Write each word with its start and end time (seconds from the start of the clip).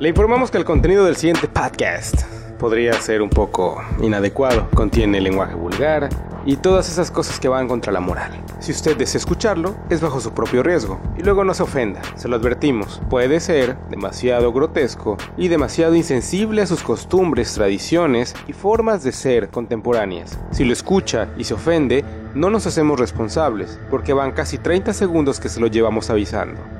Le 0.00 0.10
informamos 0.10 0.52
que 0.52 0.58
el 0.58 0.64
contenido 0.64 1.04
del 1.04 1.16
siguiente 1.16 1.48
podcast 1.48 2.22
podría 2.60 2.92
ser 2.92 3.20
un 3.20 3.30
poco 3.30 3.82
inadecuado. 4.00 4.68
Contiene 4.72 5.20
lenguaje 5.20 5.56
vulgar 5.56 6.08
y 6.46 6.54
todas 6.54 6.88
esas 6.88 7.10
cosas 7.10 7.40
que 7.40 7.48
van 7.48 7.66
contra 7.66 7.92
la 7.92 7.98
moral. 7.98 8.30
Si 8.60 8.70
usted 8.70 8.96
desea 8.96 9.18
escucharlo, 9.18 9.74
es 9.90 10.00
bajo 10.00 10.20
su 10.20 10.30
propio 10.30 10.62
riesgo. 10.62 11.00
Y 11.18 11.24
luego 11.24 11.42
no 11.42 11.52
se 11.52 11.64
ofenda, 11.64 12.00
se 12.14 12.28
lo 12.28 12.36
advertimos. 12.36 13.02
Puede 13.10 13.40
ser 13.40 13.76
demasiado 13.90 14.52
grotesco 14.52 15.16
y 15.36 15.48
demasiado 15.48 15.96
insensible 15.96 16.62
a 16.62 16.66
sus 16.68 16.84
costumbres, 16.84 17.52
tradiciones 17.54 18.36
y 18.46 18.52
formas 18.52 19.02
de 19.02 19.10
ser 19.10 19.48
contemporáneas. 19.48 20.38
Si 20.52 20.64
lo 20.64 20.72
escucha 20.72 21.26
y 21.36 21.42
se 21.42 21.54
ofende, 21.54 22.04
no 22.34 22.50
nos 22.50 22.68
hacemos 22.68 23.00
responsables, 23.00 23.80
porque 23.90 24.12
van 24.12 24.30
casi 24.30 24.58
30 24.58 24.92
segundos 24.92 25.40
que 25.40 25.48
se 25.48 25.58
lo 25.58 25.66
llevamos 25.66 26.08
avisando. 26.08 26.77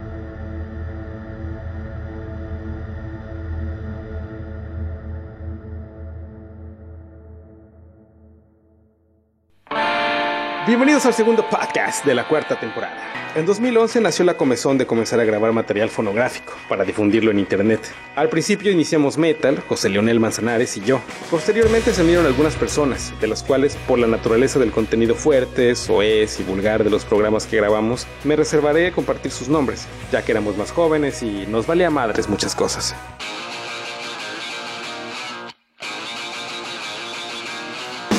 Bienvenidos 10.68 11.06
al 11.06 11.14
segundo 11.14 11.48
podcast 11.48 12.04
de 12.04 12.14
la 12.14 12.28
cuarta 12.28 12.60
temporada. 12.60 13.32
En 13.34 13.46
2011 13.46 14.02
nació 14.02 14.26
la 14.26 14.36
comezón 14.36 14.76
de 14.76 14.86
comenzar 14.86 15.18
a 15.18 15.24
grabar 15.24 15.50
material 15.50 15.88
fonográfico 15.88 16.52
para 16.68 16.84
difundirlo 16.84 17.30
en 17.30 17.38
internet. 17.38 17.80
Al 18.14 18.28
principio 18.28 18.70
iniciamos 18.70 19.16
Metal, 19.16 19.62
José 19.66 19.88
Leonel 19.88 20.20
Manzanares 20.20 20.76
y 20.76 20.82
yo. 20.82 21.00
Posteriormente 21.30 21.94
se 21.94 22.02
unieron 22.02 22.26
algunas 22.26 22.54
personas, 22.54 23.14
de 23.18 23.28
las 23.28 23.42
cuales, 23.42 23.76
por 23.88 23.98
la 23.98 24.08
naturaleza 24.08 24.58
del 24.58 24.70
contenido 24.70 25.14
fuerte, 25.14 25.74
soez 25.74 26.38
y 26.38 26.42
vulgar 26.42 26.84
de 26.84 26.90
los 26.90 27.06
programas 27.06 27.46
que 27.46 27.56
grabamos, 27.56 28.06
me 28.24 28.36
reservaré 28.36 28.92
compartir 28.92 29.32
sus 29.32 29.48
nombres, 29.48 29.86
ya 30.12 30.20
que 30.20 30.32
éramos 30.32 30.58
más 30.58 30.70
jóvenes 30.70 31.22
y 31.22 31.46
nos 31.46 31.66
valía 31.66 31.88
madres 31.88 32.28
muchas 32.28 32.54
cosas. 32.54 32.94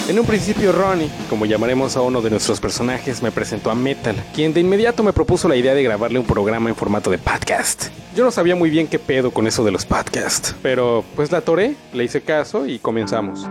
En 0.09 0.17
un 0.17 0.25
principio 0.25 0.71
Ronnie, 0.71 1.07
como 1.29 1.45
llamaremos 1.45 1.95
a 1.95 2.01
uno 2.01 2.19
de 2.19 2.31
nuestros 2.31 2.59
personajes, 2.59 3.21
me 3.21 3.29
presentó 3.29 3.69
a 3.69 3.75
Metal, 3.75 4.15
quien 4.33 4.55
de 4.55 4.59
inmediato 4.59 5.03
me 5.03 5.13
propuso 5.13 5.47
la 5.47 5.55
idea 5.55 5.75
de 5.75 5.83
grabarle 5.83 6.17
un 6.17 6.25
programa 6.25 6.67
en 6.67 6.75
formato 6.75 7.11
de 7.11 7.19
podcast. 7.19 7.89
Yo 8.15 8.23
no 8.23 8.31
sabía 8.31 8.55
muy 8.55 8.71
bien 8.71 8.87
qué 8.87 8.97
pedo 8.97 9.29
con 9.29 9.45
eso 9.45 9.63
de 9.63 9.69
los 9.69 9.85
podcasts, 9.85 10.55
pero 10.63 11.05
pues 11.15 11.31
la 11.31 11.37
atoré, 11.37 11.75
le 11.93 12.05
hice 12.05 12.21
caso 12.21 12.65
y 12.65 12.79
comenzamos. 12.79 13.47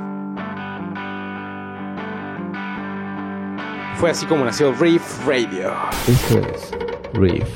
Fue 4.00 4.10
así 4.10 4.26
como 4.26 4.44
nació 4.44 4.72
Reef 4.72 5.24
Radio. 5.28 5.72
Esto 6.08 6.40
es 6.40 6.72
Reef 7.12 7.48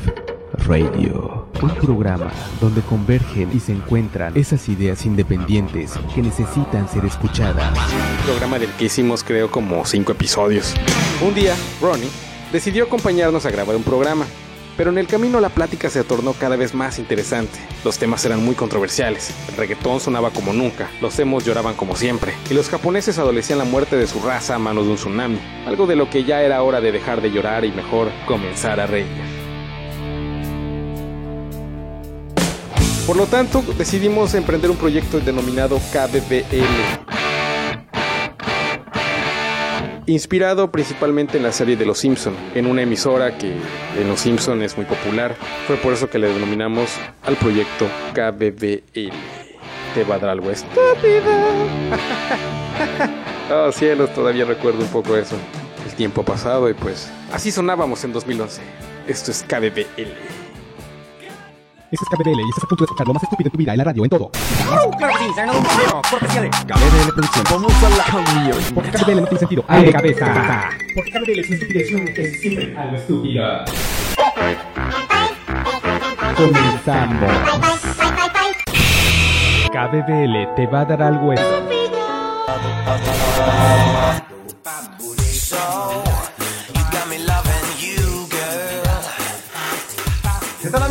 Radio, 0.69 1.42
un 1.61 1.75
programa 1.77 2.31
donde 2.61 2.81
convergen 2.83 3.51
y 3.53 3.61
se 3.61 3.73
encuentran 3.73 4.37
esas 4.37 4.69
ideas 4.69 5.05
independientes 5.05 5.93
que 6.15 6.23
necesitan 6.23 6.89
ser 6.89 7.05
escuchadas. 7.05 7.77
Un 7.77 8.25
programa 8.27 8.59
del 8.59 8.71
que 8.71 8.87
hicimos 8.87 9.23
creo 9.23 9.51
como 9.51 9.85
cinco 9.85 10.13
episodios. 10.13 10.75
Un 11.27 11.35
día, 11.35 11.55
Ronnie 11.81 12.09
decidió 12.53 12.85
acompañarnos 12.85 13.47
a 13.47 13.51
grabar 13.51 13.77
un 13.77 13.83
programa, 13.83 14.25
pero 14.77 14.91
en 14.91 14.99
el 14.99 15.07
camino 15.07 15.41
la 15.41 15.49
plática 15.49 15.91
se 15.91 16.03
tornó 16.05 16.33
cada 16.33 16.57
vez 16.57 16.75
más 16.75 16.99
interesante. 16.99 17.59
Los 17.85 17.99
temas 17.99 18.25
eran 18.25 18.45
muy 18.45 18.55
controversiales, 18.55 19.33
el 19.49 19.57
reggaetón 19.57 20.01
sonaba 20.01 20.31
como 20.31 20.53
nunca, 20.53 20.91
los 21.01 21.19
emos 21.19 21.45
lloraban 21.45 21.75
como 21.75 21.97
siempre, 21.97 22.35
y 22.51 22.55
los 22.55 22.69
japoneses 22.69 23.19
adolecían 23.19 23.59
la 23.59 23.65
muerte 23.65 23.97
de 23.97 24.07
su 24.07 24.21
raza 24.21 24.55
a 24.55 24.59
manos 24.59 24.87
de 24.87 24.93
un 24.93 24.97
tsunami, 24.97 25.39
algo 25.67 25.87
de 25.87 25.97
lo 25.97 26.09
que 26.09 26.25
ya 26.25 26.43
era 26.43 26.63
hora 26.63 26.81
de 26.81 26.93
dejar 26.93 27.21
de 27.21 27.31
llorar 27.31 27.65
y 27.65 27.73
mejor 27.73 28.11
comenzar 28.27 28.81
a 28.81 28.87
reír. 28.87 29.42
Por 33.07 33.17
lo 33.17 33.27
tanto, 33.27 33.65
decidimos 33.77 34.33
emprender 34.35 34.71
un 34.71 34.77
proyecto 34.77 35.19
denominado 35.19 35.79
KBBL. 35.93 37.03
Inspirado 40.07 40.71
principalmente 40.71 41.37
en 41.37 41.43
la 41.43 41.51
serie 41.51 41.77
de 41.77 41.85
Los 41.85 41.99
Simpson, 41.99 42.35
en 42.55 42.67
una 42.67 42.83
emisora 42.83 43.37
que 43.37 43.55
en 43.99 44.09
Los 44.09 44.21
Simpson 44.21 44.63
es 44.63 44.77
muy 44.77 44.87
popular. 44.87 45.35
Fue 45.67 45.77
por 45.77 45.93
eso 45.93 46.09
que 46.09 46.21
le 46.21 46.33
denominamos 46.33 46.91
al 47.25 47.35
proyecto 47.37 47.87
KBBL. 48.15 49.13
Te 49.95 50.05
va 50.05 50.15
a 50.15 50.19
dar 50.19 50.31
algo 50.31 50.51
estúpido. 50.53 51.33
oh 53.53 53.73
cielos, 53.73 54.15
todavía 54.15 54.45
recuerdo 54.45 54.81
un 54.81 54.91
poco 54.91 55.17
eso. 55.17 55.37
El 55.85 55.95
tiempo 55.97 56.25
pasado 56.25 56.71
y 56.71 56.75
pues 56.75 57.11
así 57.33 57.51
sonábamos 57.51 58.05
en 58.05 58.13
2011. 58.13 58.63
Esto 59.09 59.33
es 59.33 59.43
KBBL. 59.43 60.52
Este 61.93 62.07
es 62.07 62.11
KBL 62.11 62.41
y 62.41 62.49
estás 62.49 62.65
a 62.65 62.69
punto 62.69 62.85
de 62.85 62.87
escuchar 62.87 63.07
lo 63.07 63.13
más 63.13 63.23
estúpido 63.23 63.49
de 63.49 63.51
tu 63.51 63.59
vida 63.59 63.73
en 63.73 63.79
la 63.79 63.85
radio, 63.85 64.03
en 64.03 64.09
todo. 64.09 64.31
Claro 64.97 65.13
que 65.13 65.25
sí, 65.25 65.33
será 65.35 65.53
un 65.53 65.63
cortesía 66.11 66.41
de 66.41 66.49
Producción. 66.49 67.45
Vamos 67.51 67.85
a 67.85 67.91
la 67.91 68.05
cambio. 68.05 68.55
Porque 68.75 68.91
KBL 68.91 69.21
no 69.21 69.27
tiene 69.27 69.39
sentido. 69.39 69.65
¡Ay, 69.69 69.85
de 69.85 69.93
cabeza! 69.93 70.71
Porque 70.95 71.11
KBL 71.11 71.39
es 71.41 71.49
una 71.49 71.57
estupidez 71.57 71.93
es 72.17 72.41
siempre 72.41 72.75
algo 72.79 72.97
estúpido. 72.97 73.65
Comenzamos. 76.35 77.31
KBL 79.71 80.55
te 80.57 80.67
va 80.69 80.81
a 80.81 80.85
dar 80.87 81.03
algo 81.03 81.35
estúpido. 81.35 81.63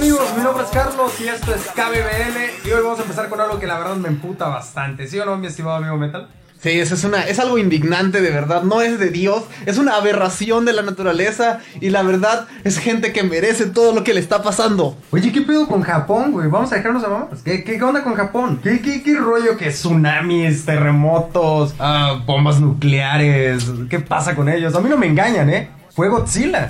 Amigos? 0.01 0.35
Mi 0.35 0.43
nombre 0.43 0.63
es 0.63 0.69
Carlos 0.71 1.11
y 1.19 1.27
esto 1.27 1.53
es 1.53 1.61
KBBL 1.75 2.67
y 2.67 2.71
hoy 2.71 2.81
vamos 2.81 2.97
a 2.97 3.03
empezar 3.03 3.29
con 3.29 3.39
algo 3.39 3.59
que 3.59 3.67
la 3.67 3.77
verdad 3.77 3.95
me 3.97 4.07
emputa 4.07 4.47
bastante. 4.47 5.07
¿Sí 5.07 5.19
o 5.19 5.25
no, 5.25 5.37
mi 5.37 5.45
estimado 5.45 5.75
amigo 5.75 5.95
Metal? 5.95 6.27
Sí, 6.59 6.71
eso 6.79 6.95
es, 6.95 7.03
una, 7.03 7.21
es 7.27 7.37
algo 7.39 7.59
indignante 7.59 8.19
de 8.19 8.31
verdad, 8.31 8.63
no 8.63 8.81
es 8.81 8.97
de 8.99 9.09
Dios, 9.09 9.43
es 9.67 9.77
una 9.77 9.95
aberración 9.95 10.65
de 10.65 10.73
la 10.73 10.81
naturaleza 10.81 11.59
y 11.81 11.89
la 11.89 12.01
verdad 12.01 12.47
es 12.63 12.79
gente 12.79 13.13
que 13.13 13.21
merece 13.21 13.67
todo 13.67 13.93
lo 13.93 14.03
que 14.03 14.15
le 14.15 14.19
está 14.19 14.41
pasando. 14.41 14.97
Oye, 15.11 15.31
¿qué 15.31 15.41
pedo 15.41 15.67
con 15.67 15.83
Japón, 15.83 16.31
güey? 16.31 16.47
Vamos 16.49 16.71
a 16.71 16.77
dejarnos 16.77 17.03
a 17.03 17.09
mamás. 17.09 17.41
¿Qué, 17.43 17.63
qué, 17.63 17.77
qué 17.77 17.83
onda 17.83 18.03
con 18.03 18.15
Japón? 18.15 18.59
¿Qué, 18.63 18.81
qué, 18.81 19.03
qué 19.03 19.17
rollo 19.17 19.55
que 19.55 19.69
tsunamis, 19.69 20.65
terremotos, 20.65 21.75
ah, 21.77 22.23
bombas 22.25 22.59
nucleares? 22.59 23.65
¿Qué 23.87 23.99
pasa 23.99 24.35
con 24.35 24.49
ellos? 24.49 24.73
A 24.73 24.81
mí 24.81 24.89
no 24.89 24.97
me 24.97 25.05
engañan, 25.05 25.49
¿eh? 25.51 25.69
Fue 25.93 26.09
Godzilla. 26.09 26.67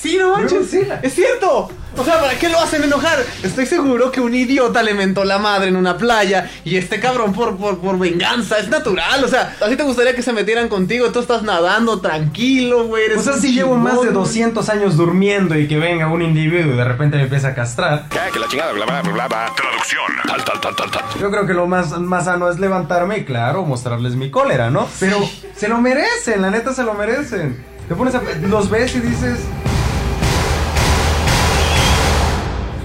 Sí, 0.00 0.16
no 0.18 0.32
manches, 0.32 0.72
es 1.02 1.14
cierto. 1.14 1.70
O 1.96 2.04
sea, 2.04 2.20
¿para 2.20 2.38
qué 2.38 2.48
lo 2.48 2.58
hacen 2.58 2.84
enojar? 2.84 3.18
Estoy 3.42 3.66
seguro 3.66 4.10
que 4.10 4.20
un 4.20 4.32
idiota 4.32 4.82
le 4.82 4.94
mentó 4.94 5.24
la 5.24 5.38
madre 5.38 5.68
en 5.68 5.76
una 5.76 5.98
playa 5.98 6.48
y 6.64 6.76
este 6.76 7.00
cabrón 7.00 7.32
por, 7.32 7.56
por, 7.56 7.80
por 7.80 7.98
venganza, 7.98 8.58
es 8.58 8.68
natural. 8.68 9.22
O 9.24 9.28
sea, 9.28 9.56
¿a 9.60 9.68
ti 9.68 9.76
te 9.76 9.82
gustaría 9.82 10.14
que 10.14 10.22
se 10.22 10.32
metieran 10.32 10.68
contigo? 10.68 11.10
Tú 11.10 11.18
estás 11.18 11.42
nadando 11.42 12.00
tranquilo, 12.00 12.86
güey. 12.86 13.12
O 13.12 13.20
sea, 13.22 13.34
si 13.34 13.52
llevo 13.52 13.76
más 13.76 13.94
de 13.94 14.08
chingón, 14.08 14.14
200 14.14 14.68
años 14.70 14.96
durmiendo 14.96 15.58
y 15.58 15.66
que 15.68 15.78
venga 15.78 16.06
un 16.06 16.22
individuo 16.22 16.72
y 16.72 16.76
de 16.76 16.84
repente 16.84 17.16
me 17.16 17.24
empieza 17.24 17.48
a 17.48 17.54
castrar, 17.54 18.08
Que 18.32 18.38
la 18.38 18.48
chingada, 18.48 18.72
bla 18.72 18.86
bla 18.86 19.02
bla 19.02 19.28
bla. 19.28 19.52
Traducción. 19.54 20.12
Tal, 20.26 20.44
tal, 20.44 20.60
tal, 20.60 20.76
tal, 20.76 20.90
tal. 20.90 21.20
Yo 21.20 21.30
creo 21.30 21.46
que 21.46 21.54
lo 21.54 21.66
más, 21.66 21.90
más 21.98 22.24
sano 22.24 22.48
es 22.48 22.58
levantarme 22.58 23.18
y, 23.18 23.24
claro, 23.24 23.64
mostrarles 23.64 24.14
mi 24.14 24.30
cólera, 24.30 24.70
¿no? 24.70 24.88
Pero 25.00 25.18
se 25.56 25.68
lo 25.68 25.78
merecen, 25.78 26.40
la 26.40 26.50
neta 26.50 26.72
se 26.72 26.84
lo 26.84 26.94
merecen. 26.94 27.62
Te 27.88 27.94
pones 27.96 28.14
a. 28.14 28.22
Los 28.48 28.70
ves 28.70 28.94
y 28.94 29.00
dices. 29.00 29.40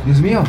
Dios 0.05 0.21
mío, 0.21 0.43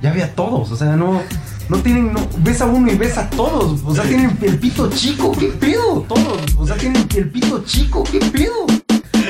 ya 0.00 0.12
vi 0.12 0.20
a 0.22 0.34
todos, 0.34 0.70
o 0.70 0.76
sea, 0.76 0.96
no. 0.96 1.22
No 1.68 1.78
tienen. 1.78 2.12
No, 2.12 2.20
ves 2.38 2.60
a 2.60 2.66
uno 2.66 2.90
y 2.90 2.96
ves 2.96 3.16
a 3.16 3.30
todos. 3.30 3.80
O 3.84 3.94
sea, 3.94 4.04
tienen 4.04 4.36
el 4.42 4.58
pito 4.58 4.90
chico, 4.90 5.32
¿qué 5.32 5.46
pedo? 5.46 6.04
Todos. 6.08 6.42
O 6.58 6.66
sea, 6.66 6.76
tienen 6.76 7.06
el 7.16 7.30
pito 7.30 7.62
chico, 7.64 8.02
¿qué 8.10 8.18
pedo? 8.18 8.66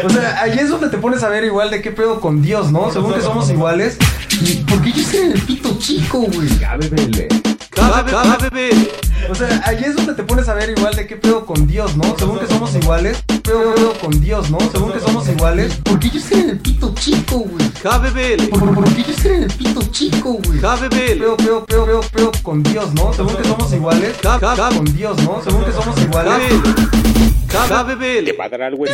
O 0.05 0.09
sea, 0.09 0.41
ahí 0.43 0.59
es 0.59 0.71
donde 0.71 0.89
te 0.89 0.97
pones 0.97 1.23
a 1.23 1.29
ver 1.29 1.45
igual 1.45 1.71
de 1.71 1.83
qué 1.83 1.93
pedo 1.93 2.21
con 2.21 2.41
Dios, 2.43 2.73
¿no? 2.73 2.91
Según 2.91 3.13
que 3.13 3.21
somos 3.21 3.51
iguales. 3.51 3.99
¿Y 4.41 4.55
¿Por 4.65 4.81
qué 4.83 4.89
ellos 4.89 5.09
tienen 5.09 5.33
el 5.33 5.43
pito 5.43 5.77
chico, 5.79 6.21
güey? 6.21 6.49
O 9.31 9.35
sea, 9.35 9.63
ahí 9.65 9.83
es 9.85 9.97
donde 9.97 10.15
te 10.15 10.23
pones 10.25 10.49
a 10.49 10.55
ver 10.55 10.71
igual 10.77 10.95
de 10.95 11.07
qué 11.07 11.17
pedo 11.17 11.47
con 11.47 11.67
Dios, 11.67 11.97
¿no? 11.97 12.17
Según 12.19 12.39
que 12.39 12.47
somos 12.47 12.75
iguales, 12.75 13.23
pedo, 13.43 13.75
pedo 13.75 13.93
con 13.95 14.21
Dios, 14.21 14.51
¿no? 14.51 14.59
Según 14.71 14.93
que 14.93 15.01
somos 15.01 15.29
iguales, 15.29 15.75
¿por 15.85 15.99
qué 15.99 16.09
ellos 16.09 16.25
tienen 16.25 16.51
el 16.51 16.59
pito 16.59 16.93
chico, 16.95 17.39
güey? 17.39 17.69
¿Por, 18.51 18.61
por, 18.61 18.75
por 18.75 18.95
qué 18.95 19.01
ellos 19.03 19.17
tienen 19.17 19.45
el 19.45 19.53
pito 19.53 19.81
chico, 19.91 20.39
güey? 20.45 20.59
Pedo, 21.19 21.37
pedo, 21.37 21.65
pedo, 21.67 21.87
pedo, 21.87 22.01
pedo 22.13 22.33
con 22.43 22.63
Dios, 22.63 22.93
¿no? 22.95 23.13
Según 23.13 23.37
que 23.37 23.45
somos 23.45 23.73
iguales, 23.73 24.17
con 24.75 24.85
Dios, 24.97 25.23
¿no? 25.23 25.41
Según 25.43 25.65
que 25.65 25.73
somos 25.73 26.01
iguales. 26.01 26.53
Te 28.25 28.33
va 28.33 28.45
a 28.45 28.49
dar 28.49 28.63
algo. 28.63 28.85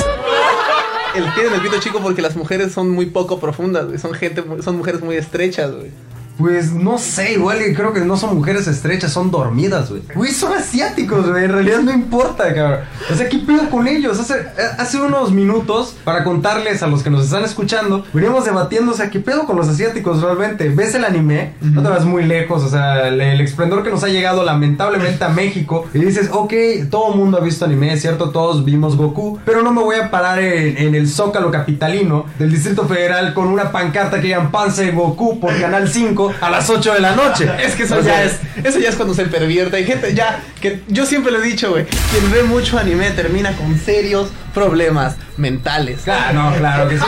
El 1.15 1.35
tienen 1.35 1.55
el 1.55 1.61
pito 1.63 1.79
chico 1.81 2.01
porque 2.01 2.23
las 2.23 2.37
mujeres 2.37 2.73
son 2.73 2.91
muy 2.91 3.07
poco 3.07 3.41
profundas, 3.41 3.87
güey. 3.87 3.99
Son 3.99 4.13
gente, 4.15 4.45
son 4.63 4.77
mujeres 4.77 5.01
muy 5.01 5.17
estrechas, 5.17 5.73
güey. 5.73 5.91
Pues 6.39 6.73
no 6.73 6.99
sé, 6.99 7.33
igual 7.33 7.59
creo 7.75 7.93
que 7.93 8.01
no 8.01 8.17
son 8.17 8.37
mujeres 8.37 8.69
estrechas, 8.69 9.13
son 9.13 9.31
dormidas, 9.33 9.91
güey. 9.91 10.03
Güey, 10.15 10.33
son 10.33 10.53
asiáticos, 10.53 11.29
güey. 11.29 11.45
En 11.45 11.53
realidad 11.53 11.81
no 11.81 11.93
importa, 11.93 12.55
cabrón. 12.55 12.81
O 13.13 13.17
sea, 13.17 13.29
¿qué 13.29 13.39
pedo 13.39 13.69
con 13.71 13.89
ellos? 13.89 14.21
Hace, 14.21 14.47
hace 14.79 15.01
unos 15.01 15.33
minutos, 15.33 15.97
para 16.05 16.23
contarles 16.23 16.83
a 16.83 16.87
los 16.87 17.03
que 17.03 17.11
nos 17.11 17.25
están 17.25 17.45
escuchando, 17.45 18.05
veníamos 18.13 18.45
debatiendo, 18.45 18.93
o 18.93 18.95
sea, 18.95 19.11
¿qué 19.11 19.19
pedo 19.19 19.47
con 19.47 19.57
los 19.57 19.69
asiáticos 19.69 20.23
realmente? 20.23 20.69
¿Ves 20.69 20.95
el 20.95 21.05
anime? 21.05 21.55
No 21.61 21.83
te 21.83 21.89
vas 21.89 22.05
muy 22.05 22.25
lejos, 22.25 22.63
o 22.63 22.69
sea, 22.69 23.09
el, 23.09 23.21
el 23.21 23.41
esplendor 23.41 23.83
que 23.83 23.91
nos 23.91 24.05
ha 24.05 24.09
llegado 24.09 24.45
lamentablemente 24.45 25.25
a 25.25 25.31
México. 25.31 25.87
Y 25.93 25.99
dices, 25.99 26.31
ok, 26.33 26.53
todo 26.89 27.13
el 27.13 27.19
mundo 27.19 27.39
ha 27.39 27.41
visto 27.41 27.65
anime, 27.65 27.93
es 27.93 28.01
cierto, 28.01 28.31
todos 28.31 28.65
vimos 28.65 28.97
Goku, 28.97 29.41
pero 29.45 29.63
no 29.63 29.73
me 29.73 29.83
voy 29.83 29.97
a 29.97 30.11
parar 30.11 30.39
en, 30.39 30.79
en 30.79 30.95
el 30.95 31.09
Zócalo 31.09 31.51
Capitalino 31.51 32.27
del 32.39 32.53
Distrito 32.53 32.87
Federal 32.87 33.35
con 33.35 33.49
una 33.49 33.73
pancarta 33.73 34.17
que 34.17 34.29
digan 34.29 34.53
Panse 34.53 34.93
Goku 34.93 35.41
por 35.41 35.59
Canal 35.61 35.89
5 35.89 36.28
a 36.41 36.51
las 36.51 36.69
8 36.71 36.95
de 36.95 37.01
la 37.01 37.15
noche. 37.15 37.51
Es 37.63 37.75
que 37.75 37.83
eso 37.85 37.97
O 37.97 38.01
ya 38.01 38.23
es, 38.25 38.39
eso 38.65 38.79
ya 38.79 38.89
es 38.89 38.97
cuando 38.97 39.15
se 39.15 39.25
pervierte. 39.27 39.77
Hay 39.77 39.85
gente 39.85 40.15
ya 40.15 40.41
que 40.61 40.83
yo 40.89 41.07
siempre 41.07 41.33
lo 41.33 41.39
he 41.39 41.43
dicho, 41.43 41.71
güey. 41.71 41.85
Quien 42.11 42.31
ve 42.33 42.43
mucho 42.43 42.79
anime 42.79 43.11
termina 43.11 43.53
con 43.53 43.79
serios 43.79 44.31
problemas 44.55 45.17
mentales. 45.37 46.01
Claro, 46.05 46.51
no, 46.51 46.57
claro 46.57 46.89
que 46.89 46.99
sí. 46.99 47.05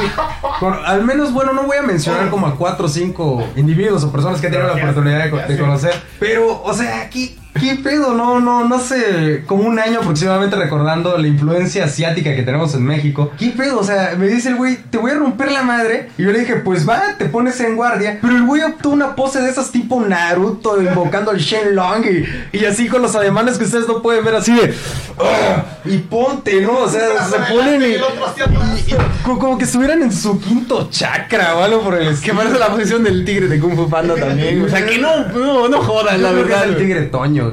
Por- 0.61 0.81
al 0.85 1.05
menos, 1.05 1.33
bueno, 1.33 1.53
no 1.53 1.65
voy 1.65 1.77
a 1.79 1.83
mencionar 1.83 2.31
como 2.31 2.47
a 2.47 2.57
cuatro 2.57 2.87
o 2.87 2.89
cinco 2.89 3.47
individuos 3.57 4.05
o 4.05 4.13
personas 4.13 4.41
que 4.41 4.47
he 4.47 4.51
tenido 4.51 4.69
la 4.75 4.81
oportunidad 4.83 5.25
de, 5.31 5.55
de 5.55 5.59
conocer. 5.59 5.95
Pero, 6.19 6.63
o 6.63 6.73
sea, 6.75 7.01
aquí, 7.03 7.39
¿qué 7.61 7.77
pedo? 7.83 8.15
No, 8.15 8.41
no, 8.41 8.65
no 8.67 8.79
sé, 8.81 9.43
como 9.47 9.65
un 9.65 9.79
año 9.79 10.01
aproximadamente 10.01 10.57
recordando 10.57 11.17
la 11.19 11.29
influencia 11.29 11.85
asiática 11.85 12.35
que 12.35 12.43
tenemos 12.43 12.75
en 12.75 12.85
México. 12.85 13.31
¿Qué 13.39 13.51
pedo? 13.51 13.79
O 13.81 13.85
sea, 13.85 14.15
me 14.19 14.27
dice 14.29 14.49
el 14.49 14.57
güey, 14.57 14.77
te 14.91 14.99
voy 14.99 15.11
a 15.13 15.15
romper 15.15 15.53
la 15.53 15.63
madre. 15.63 16.09
Y 16.19 16.23
yo 16.25 16.33
le 16.33 16.41
dije, 16.41 16.57
pues 16.57 16.89
va, 16.89 17.03
te 17.19 17.27
pones 17.27 17.61
en 17.61 17.77
guardia. 17.77 18.19
Pero 18.21 18.37
el 18.37 18.45
güey 18.45 18.63
optó 18.63 18.91
una 18.91 19.15
pose 19.15 19.41
de 19.41 19.51
esas 19.51 19.71
tipo 19.71 20.01
Naruto, 20.01 20.81
invocando 20.83 21.31
al 21.31 21.39
Shenlong 21.39 22.05
y, 22.53 22.59
y 22.59 22.65
así 22.65 22.89
con 22.89 23.03
los 23.03 23.15
ademanes 23.15 23.59
que 23.59 23.65
ustedes 23.65 23.87
no 23.87 24.03
pueden 24.03 24.25
ver 24.25 24.35
así 24.37 24.53
de... 24.55 24.75
"Ah", 25.19 25.65
y 25.85 25.99
ponte, 25.99 26.61
¿no? 26.63 26.79
O 26.79 26.89
sea, 26.89 27.25
se 27.29 27.37
ponen 27.55 27.83
y, 27.83 27.85
y- 27.87 27.91
y 27.97 28.95
co- 29.25 29.39
como 29.39 29.59
que 29.59 29.65
estuvieran 29.65 30.03
en 30.03 30.13
su 30.13 30.41
quinto 30.41 30.89
chakra 30.91 31.57
o 31.57 31.63
algo 31.65 31.83
por 31.83 31.95
el 31.95 32.07
Que 32.09 32.15
estilo. 32.15 32.37
parece 32.37 32.59
la 32.59 32.69
posición 32.69 33.03
del 33.05 33.25
tigre 33.25 33.49
de 33.49 33.59
Kung 33.61 33.77
Fu 33.77 33.89
Panda 33.89 34.15
también. 34.19 34.63
O 34.65 34.69
sea, 34.69 34.85
que 34.85 34.99
no, 34.99 35.27
no, 35.29 35.69
no 35.69 35.83
jodas, 35.83 36.19
la 36.19 36.31
que 36.31 36.41
es 36.41 36.47
verdad. 36.49 36.65
el 36.65 36.77
tigre 36.77 37.03
Toño, 37.03 37.50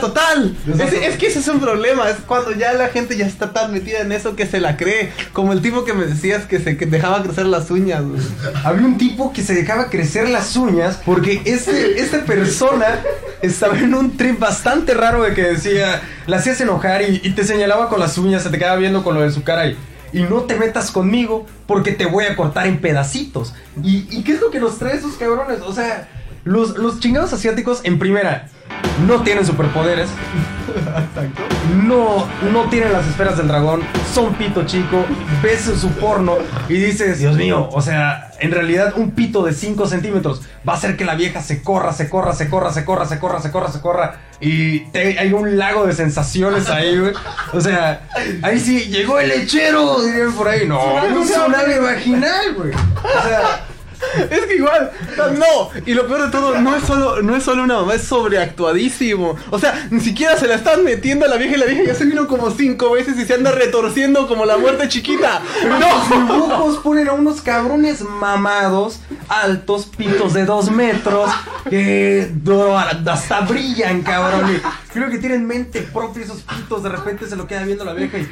total. 0.00 0.56
Es, 0.72 0.80
es- 0.80 0.92
es 0.94 1.16
que 1.16 1.26
ese 1.26 1.38
es 1.40 1.48
un 1.48 1.60
problema. 1.60 2.08
Es 2.08 2.16
cuando 2.26 2.52
ya 2.52 2.72
la 2.72 2.88
gente 2.88 3.16
ya 3.16 3.26
está 3.26 3.52
tan 3.52 3.72
metida 3.72 4.00
en 4.00 4.12
eso 4.12 4.36
que 4.36 4.46
se 4.46 4.60
la 4.60 4.76
cree. 4.76 5.12
Como 5.32 5.52
el 5.52 5.60
tipo 5.62 5.84
que 5.84 5.92
me 5.92 6.06
decías 6.06 6.44
que 6.44 6.58
se 6.60 6.76
que 6.76 6.86
dejaba 6.86 7.22
crecer 7.22 7.46
las 7.46 7.70
uñas. 7.70 8.02
güey. 8.04 8.20
Había 8.64 8.86
un 8.86 8.98
tipo 8.98 9.32
que 9.32 9.42
se 9.42 9.54
dejaba 9.54 9.90
crecer 9.90 10.28
las 10.28 10.56
uñas 10.56 11.00
porque 11.04 11.42
este, 11.44 12.00
esta 12.00 12.24
persona 12.24 13.00
estaba 13.42 13.78
en 13.78 13.94
un 13.94 14.16
trip 14.16 14.38
bastante 14.38 14.94
raro 14.94 15.22
de 15.22 15.34
que 15.34 15.42
decía, 15.42 16.02
la 16.26 16.36
hacías 16.38 16.60
enojar 16.60 17.02
y, 17.02 17.20
y 17.22 17.30
te 17.32 17.44
señalaba 17.44 17.88
con 17.88 18.00
las 18.00 18.16
uñas, 18.18 18.42
se 18.42 18.50
te 18.50 18.58
quedaba 18.58 18.76
viendo 18.76 19.02
con 19.04 19.14
lo 19.14 19.20
de 19.22 19.30
su 19.30 19.42
cara 19.42 19.66
y, 19.66 19.76
y 20.12 20.22
no 20.22 20.42
te 20.42 20.54
metas 20.56 20.90
conmigo 20.90 21.46
porque 21.66 21.92
te 21.92 22.06
voy 22.06 22.24
a 22.24 22.36
cortar 22.36 22.66
en 22.66 22.78
pedacitos. 22.80 23.52
¿Y, 23.82 24.06
y 24.10 24.22
qué 24.22 24.32
es 24.32 24.40
lo 24.40 24.50
que 24.50 24.60
nos 24.60 24.78
trae 24.78 24.96
esos 24.96 25.14
cabrones? 25.16 25.60
O 25.60 25.72
sea, 25.74 26.08
los, 26.44 26.76
los 26.78 27.00
chingados 27.00 27.32
asiáticos 27.32 27.80
en 27.84 27.98
primera 27.98 28.48
no 29.06 29.22
tienen 29.22 29.44
superpoderes. 29.44 30.08
No, 31.84 32.26
no 32.52 32.68
tienen 32.70 32.92
las 32.92 33.06
esferas 33.06 33.36
del 33.36 33.48
dragón, 33.48 33.82
son 34.12 34.34
pito 34.34 34.64
chico, 34.64 35.04
ves 35.42 35.62
su 35.62 35.88
porno 35.92 36.36
y 36.68 36.74
dices, 36.74 37.18
Dios 37.18 37.36
mío, 37.36 37.68
o 37.72 37.80
sea, 37.80 38.30
en 38.40 38.50
realidad 38.50 38.94
un 38.96 39.12
pito 39.12 39.44
de 39.44 39.52
5 39.52 39.86
centímetros 39.86 40.42
va 40.68 40.74
a 40.74 40.76
hacer 40.76 40.96
que 40.96 41.04
la 41.04 41.14
vieja 41.14 41.42
se 41.42 41.62
corra, 41.62 41.92
se 41.92 42.08
corra, 42.08 42.34
se 42.34 42.48
corra, 42.48 42.72
se 42.72 42.84
corra, 42.84 43.06
se 43.06 43.18
corra, 43.18 43.40
se 43.40 43.50
corra, 43.50 43.70
se 43.70 43.80
corra 43.80 44.20
y 44.40 44.80
te- 44.90 45.18
hay 45.18 45.32
un 45.32 45.56
lago 45.58 45.86
de 45.86 45.92
sensaciones 45.92 46.68
ahí, 46.68 46.98
güey. 46.98 47.12
O 47.52 47.60
sea, 47.60 48.02
ahí 48.42 48.58
sí, 48.58 48.86
llegó 48.86 49.18
el 49.20 49.28
lechero, 49.28 50.02
dirían 50.02 50.32
por 50.32 50.48
ahí. 50.48 50.66
No, 50.66 50.80
un 51.06 51.24
tsunami 51.24 51.78
vaginal, 51.78 52.54
güey. 52.56 52.70
O 52.72 53.22
sea, 53.22 53.64
Es 54.30 54.46
que 54.46 54.56
igual, 54.56 54.90
no, 55.38 55.70
y 55.86 55.94
lo 55.94 56.06
peor 56.06 56.26
de 56.26 56.30
todo, 56.30 56.60
no 56.60 56.76
es 56.76 56.84
solo, 56.84 57.22
no 57.22 57.36
es 57.36 57.42
solo 57.42 57.62
una 57.64 57.74
mamá, 57.80 57.94
es 57.94 58.02
sobreactuadísimo. 58.02 59.36
O 59.50 59.58
sea, 59.58 59.88
ni 59.90 60.00
siquiera 60.00 60.36
se 60.36 60.46
la 60.46 60.54
están 60.54 60.84
metiendo 60.84 61.24
a 61.26 61.28
la 61.28 61.36
vieja 61.36 61.56
y 61.56 61.58
la 61.58 61.66
vieja 61.66 61.82
ya 61.84 61.94
se 61.94 62.04
vino 62.04 62.26
como 62.26 62.50
cinco 62.50 62.92
veces 62.92 63.18
y 63.18 63.24
se 63.24 63.34
anda 63.34 63.50
retorciendo 63.52 64.26
como 64.26 64.44
la 64.44 64.56
muerte 64.56 64.88
chiquita. 64.88 65.40
Los 65.64 65.80
No, 65.80 66.16
dibujos 66.16 66.78
ponen 66.78 67.08
a 67.08 67.12
unos 67.12 67.40
cabrones 67.40 68.02
mamados, 68.02 69.00
altos, 69.28 69.86
pitos 69.86 70.32
de 70.34 70.44
dos 70.44 70.70
metros, 70.70 71.30
que 71.68 72.30
hasta 73.06 73.40
brillan, 73.40 74.02
cabrón. 74.02 74.54
y 74.56 74.92
creo 74.92 75.10
que 75.10 75.18
tienen 75.18 75.46
mente 75.46 75.82
propia 75.82 76.24
esos 76.24 76.42
pitos. 76.42 76.82
De 76.82 76.88
repente 76.88 77.26
se 77.28 77.36
lo 77.36 77.46
queda 77.46 77.62
viendo 77.64 77.84
la 77.84 77.92
vieja 77.94 78.18
y. 78.18 78.28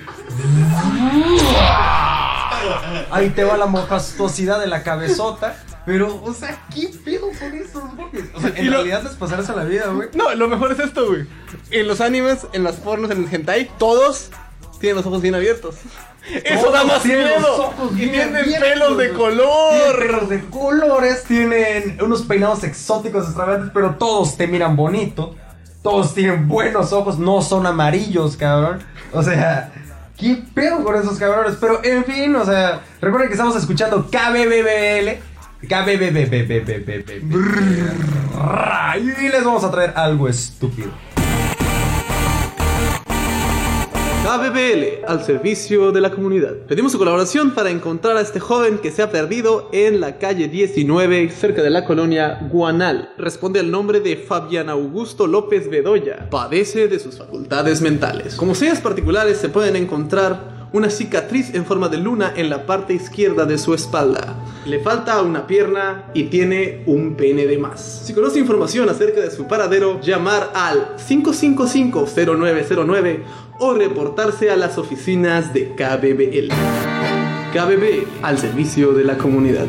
Ahí 3.10 3.30
te 3.30 3.44
va 3.44 3.56
la 3.56 3.66
mofastuosidad 3.66 4.60
de 4.60 4.66
la 4.66 4.82
cabezota. 4.82 5.56
Pero, 5.84 6.22
o 6.22 6.32
sea, 6.32 6.60
¿qué 6.72 6.90
pedo 7.04 7.26
con 7.38 7.52
esos 7.54 7.82
güeyes? 7.96 8.28
O 8.34 8.40
sea, 8.40 8.52
en 8.54 8.66
lo- 8.70 8.76
realidad 8.76 9.04
es 9.04 9.16
pasarse 9.16 9.52
la 9.54 9.64
vida, 9.64 9.86
güey. 9.88 10.08
no, 10.14 10.32
lo 10.34 10.46
mejor 10.48 10.70
es 10.72 10.78
esto, 10.78 11.06
güey. 11.08 11.26
En 11.72 11.88
los 11.88 12.00
animes, 12.00 12.46
en 12.52 12.62
las 12.62 12.76
pornos, 12.76 13.10
en 13.10 13.24
el 13.24 13.34
hentai, 13.34 13.68
todos 13.78 14.30
tienen 14.78 14.96
los 14.96 15.06
ojos 15.06 15.20
bien 15.22 15.34
abiertos. 15.34 15.74
Eso 16.44 16.70
da 16.70 16.84
más 16.84 17.04
miedo. 17.04 17.64
ojos 17.64 17.92
Y 17.92 17.96
bien 17.96 18.12
tienen 18.12 18.36
abiertos, 18.36 18.68
pelos 18.68 18.96
de 18.98 19.10
color. 19.12 19.72
Tienen 19.72 19.96
pelos 20.08 20.28
de 20.28 20.40
colores, 20.50 21.24
tienen 21.24 21.98
unos 22.00 22.22
peinados 22.22 22.62
exóticos, 22.62 23.24
extravagantes, 23.24 23.72
pero 23.74 23.96
todos 23.96 24.36
te 24.36 24.46
miran 24.46 24.76
bonito. 24.76 25.34
Todos 25.82 26.14
tienen 26.14 26.46
buenos 26.46 26.92
ojos, 26.92 27.18
no 27.18 27.42
son 27.42 27.66
amarillos, 27.66 28.36
cabrón. 28.36 28.78
O 29.12 29.20
sea, 29.24 29.72
¿qué 30.22 30.42
pedo 30.54 30.84
con 30.84 30.94
esos 30.94 31.18
cabrones? 31.18 31.56
Pero 31.60 31.80
en 31.84 32.04
fin, 32.04 32.34
o 32.36 32.44
sea, 32.44 32.80
recuerden 33.00 33.28
que 33.28 33.34
estamos 33.34 33.56
escuchando 33.56 34.06
KBBBL. 34.06 35.18
KBBBBBBBB. 35.68 37.22
Y 38.98 39.28
les 39.28 39.44
vamos 39.44 39.64
a 39.64 39.70
traer 39.70 39.92
algo 39.96 40.28
estúpido. 40.28 40.90
KBBL, 44.22 45.04
al 45.08 45.24
servicio 45.24 45.90
de 45.90 46.00
la 46.00 46.12
comunidad. 46.12 46.52
Pedimos 46.68 46.92
su 46.92 46.98
colaboración 46.98 47.50
para 47.50 47.70
encontrar 47.70 48.16
a 48.16 48.20
este 48.20 48.38
joven 48.38 48.78
que 48.78 48.92
se 48.92 49.02
ha 49.02 49.10
perdido 49.10 49.68
en 49.72 50.00
la 50.00 50.18
calle 50.18 50.46
19, 50.46 51.28
cerca 51.30 51.60
de 51.60 51.70
la 51.70 51.84
colonia 51.84 52.38
Guanal. 52.48 53.12
Responde 53.18 53.58
al 53.58 53.72
nombre 53.72 53.98
de 53.98 54.16
Fabián 54.16 54.68
Augusto 54.68 55.26
López 55.26 55.68
Bedoya. 55.68 56.30
Padece 56.30 56.86
de 56.86 57.00
sus 57.00 57.18
facultades 57.18 57.80
mentales. 57.80 58.36
Como 58.36 58.54
señas 58.54 58.80
particulares 58.80 59.38
se 59.38 59.48
pueden 59.48 59.74
encontrar 59.74 60.52
una 60.72 60.88
cicatriz 60.88 61.52
en 61.54 61.66
forma 61.66 61.88
de 61.88 61.98
luna 61.98 62.32
en 62.34 62.48
la 62.48 62.64
parte 62.64 62.94
izquierda 62.94 63.44
de 63.44 63.58
su 63.58 63.74
espalda. 63.74 64.36
Le 64.64 64.78
falta 64.78 65.20
una 65.20 65.46
pierna 65.46 66.10
y 66.14 66.22
tiene 66.24 66.82
un 66.86 67.14
pene 67.16 67.46
de 67.46 67.58
más. 67.58 68.02
Si 68.04 68.14
conoce 68.14 68.38
información 68.38 68.88
acerca 68.88 69.20
de 69.20 69.32
su 69.32 69.48
paradero, 69.48 70.00
llamar 70.00 70.52
al 70.54 70.96
555-0909 70.96 73.22
o 73.58 73.74
reportarse 73.74 74.50
a 74.50 74.56
las 74.56 74.78
oficinas 74.78 75.52
de 75.52 75.74
KBBL. 75.74 76.52
KBBL, 77.52 78.06
al 78.22 78.38
servicio 78.38 78.92
de 78.92 79.04
la 79.04 79.18
comunidad. 79.18 79.66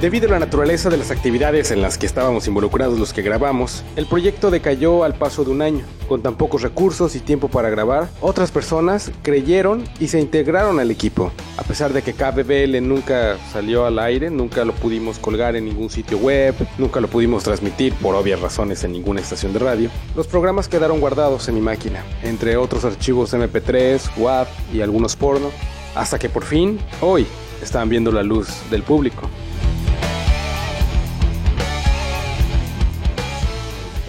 Debido 0.00 0.28
a 0.28 0.30
la 0.30 0.38
naturaleza 0.38 0.88
de 0.88 0.96
las 0.96 1.10
actividades 1.10 1.70
en 1.70 1.82
las 1.82 1.98
que 1.98 2.06
estábamos 2.06 2.48
involucrados 2.48 2.98
los 2.98 3.12
que 3.12 3.20
grabamos, 3.20 3.84
el 3.96 4.06
proyecto 4.06 4.50
decayó 4.50 5.04
al 5.04 5.12
paso 5.12 5.44
de 5.44 5.50
un 5.50 5.60
año. 5.60 5.84
Con 6.08 6.22
tan 6.22 6.36
pocos 6.36 6.62
recursos 6.62 7.14
y 7.16 7.20
tiempo 7.20 7.48
para 7.48 7.68
grabar, 7.68 8.08
otras 8.22 8.50
personas 8.50 9.12
creyeron 9.22 9.84
y 9.98 10.08
se 10.08 10.18
integraron 10.18 10.80
al 10.80 10.90
equipo. 10.90 11.32
A 11.58 11.64
pesar 11.64 11.92
de 11.92 12.00
que 12.00 12.14
KBBL 12.14 12.80
nunca 12.80 13.36
salió 13.52 13.84
al 13.84 13.98
aire, 13.98 14.30
nunca 14.30 14.64
lo 14.64 14.72
pudimos 14.72 15.18
colgar 15.18 15.54
en 15.54 15.66
ningún 15.66 15.90
sitio 15.90 16.16
web, 16.16 16.54
nunca 16.78 16.98
lo 17.00 17.08
pudimos 17.08 17.44
transmitir 17.44 17.92
por 17.92 18.14
obvias 18.14 18.40
razones 18.40 18.82
en 18.84 18.92
ninguna 18.92 19.20
estación 19.20 19.52
de 19.52 19.58
radio, 19.58 19.90
los 20.16 20.26
programas 20.26 20.66
quedaron 20.66 21.00
guardados 21.00 21.46
en 21.50 21.56
mi 21.56 21.60
máquina, 21.60 22.02
entre 22.22 22.56
otros 22.56 22.86
archivos 22.86 23.34
MP3, 23.34 24.16
WAV 24.16 24.48
y 24.72 24.80
algunos 24.80 25.14
porno, 25.14 25.50
hasta 25.94 26.18
que 26.18 26.30
por 26.30 26.44
fin, 26.44 26.78
hoy, 27.02 27.26
están 27.62 27.90
viendo 27.90 28.10
la 28.10 28.22
luz 28.22 28.48
del 28.70 28.82
público. 28.82 29.28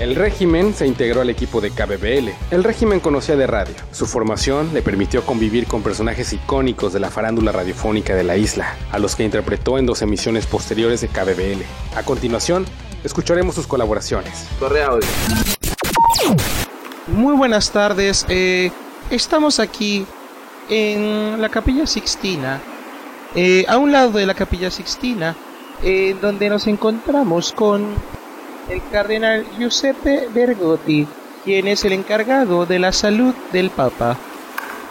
El 0.01 0.15
régimen 0.15 0.73
se 0.73 0.87
integró 0.87 1.21
al 1.21 1.29
equipo 1.29 1.61
de 1.61 1.69
KBBL. 1.69 2.31
El 2.49 2.63
régimen 2.63 2.99
conocía 2.99 3.35
de 3.35 3.45
radio. 3.45 3.75
Su 3.91 4.07
formación 4.07 4.73
le 4.73 4.81
permitió 4.81 5.23
convivir 5.23 5.67
con 5.67 5.83
personajes 5.83 6.33
icónicos 6.33 6.91
de 6.91 6.99
la 6.99 7.11
farándula 7.11 7.51
radiofónica 7.51 8.15
de 8.15 8.23
la 8.23 8.35
isla, 8.35 8.75
a 8.91 8.97
los 8.97 9.15
que 9.15 9.23
interpretó 9.23 9.77
en 9.77 9.85
dos 9.85 10.01
emisiones 10.01 10.47
posteriores 10.47 11.01
de 11.01 11.07
KBBL. 11.07 11.61
A 11.95 12.01
continuación, 12.01 12.65
escucharemos 13.03 13.53
sus 13.53 13.67
colaboraciones. 13.67 14.47
Muy 17.05 17.35
buenas 17.35 17.69
tardes. 17.69 18.25
eh, 18.27 18.71
estamos 19.11 19.59
aquí 19.59 20.07
en 20.67 21.39
la 21.39 21.49
Capilla 21.49 21.85
Sixtina. 21.85 22.59
eh, 23.35 23.65
a 23.67 23.77
un 23.77 23.91
lado 23.91 24.13
de 24.13 24.25
la 24.25 24.33
Capilla 24.33 24.71
Sixtina, 24.71 25.35
eh, 25.83 26.15
donde 26.19 26.49
nos 26.49 26.65
encontramos 26.65 27.53
con 27.53 27.93
el 28.69 28.81
cardenal 28.91 29.45
Giuseppe 29.57 30.27
Bergotti, 30.33 31.07
quien 31.43 31.67
es 31.67 31.83
el 31.85 31.93
encargado 31.93 32.65
de 32.65 32.79
la 32.79 32.91
salud 32.91 33.33
del 33.51 33.69
Papa. 33.69 34.17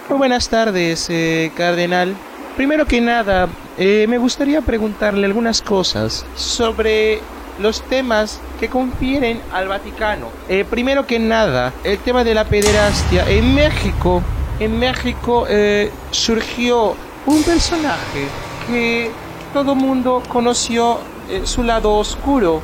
Muy 0.09 0.19
buenas 0.19 0.49
tardes, 0.49 1.07
eh, 1.11 1.53
cardenal. 1.57 2.15
Primero 2.57 2.87
que 2.87 3.01
nada, 3.01 3.49
eh, 3.79 4.07
me 4.09 4.19
gustaría 4.19 4.61
preguntarle 4.61 5.25
algunas 5.25 5.63
cosas 5.63 6.27
sobre 6.35 7.21
los 7.59 7.83
temas 7.83 8.41
que 8.59 8.69
confieren 8.69 9.41
al 9.53 9.69
Vaticano. 9.69 10.29
Eh, 10.49 10.65
primero 10.69 11.07
que 11.07 11.19
nada, 11.19 11.73
el 11.85 11.99
tema 11.99 12.25
de 12.25 12.35
la 12.35 12.45
pederastia. 12.45 13.29
En 13.29 13.55
México, 13.55 14.23
en 14.59 14.79
México 14.79 15.47
eh, 15.49 15.91
surgió 16.11 16.97
un 17.27 17.43
personaje 17.43 18.27
que 18.67 19.11
todo 19.53 19.75
mundo 19.75 20.23
conoció 20.29 20.99
su 21.45 21.63
lado 21.63 21.95
oscuro 21.95 22.61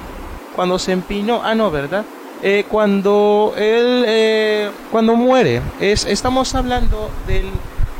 cuando 0.56 0.78
se 0.78 0.92
empinó. 0.92 1.42
Ah, 1.44 1.54
no, 1.54 1.70
¿verdad? 1.70 2.04
Eh, 2.42 2.64
cuando 2.68 3.54
él, 3.56 4.04
eh, 4.06 4.70
cuando 4.90 5.14
muere. 5.14 5.62
Es, 5.78 6.04
estamos 6.04 6.54
hablando 6.54 7.10
del, 7.26 7.50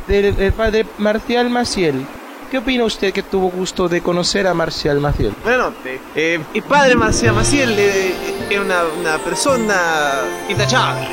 del, 0.07 0.35
del 0.35 0.51
padre 0.51 0.85
Marcial 0.97 1.49
Maciel. 1.49 2.05
¿Qué 2.51 2.59
opina 2.59 2.85
usted 2.85 3.11
que 3.11 3.23
tuvo 3.23 3.49
gusto 3.49 3.89
de 3.89 4.01
conocer 4.01 4.47
a 4.47 4.53
Marcial 4.53 5.01
Maciel? 5.01 5.33
Buenas 5.43 5.71
noches. 5.71 5.99
Eh, 6.15 6.39
padre 6.67 6.95
Marcial 6.95 7.35
Maciel 7.35 7.75
eh, 7.77 8.13
era 8.49 8.61
una, 8.61 8.83
una 8.99 9.17
persona 9.17 9.75
intachable. 10.47 11.07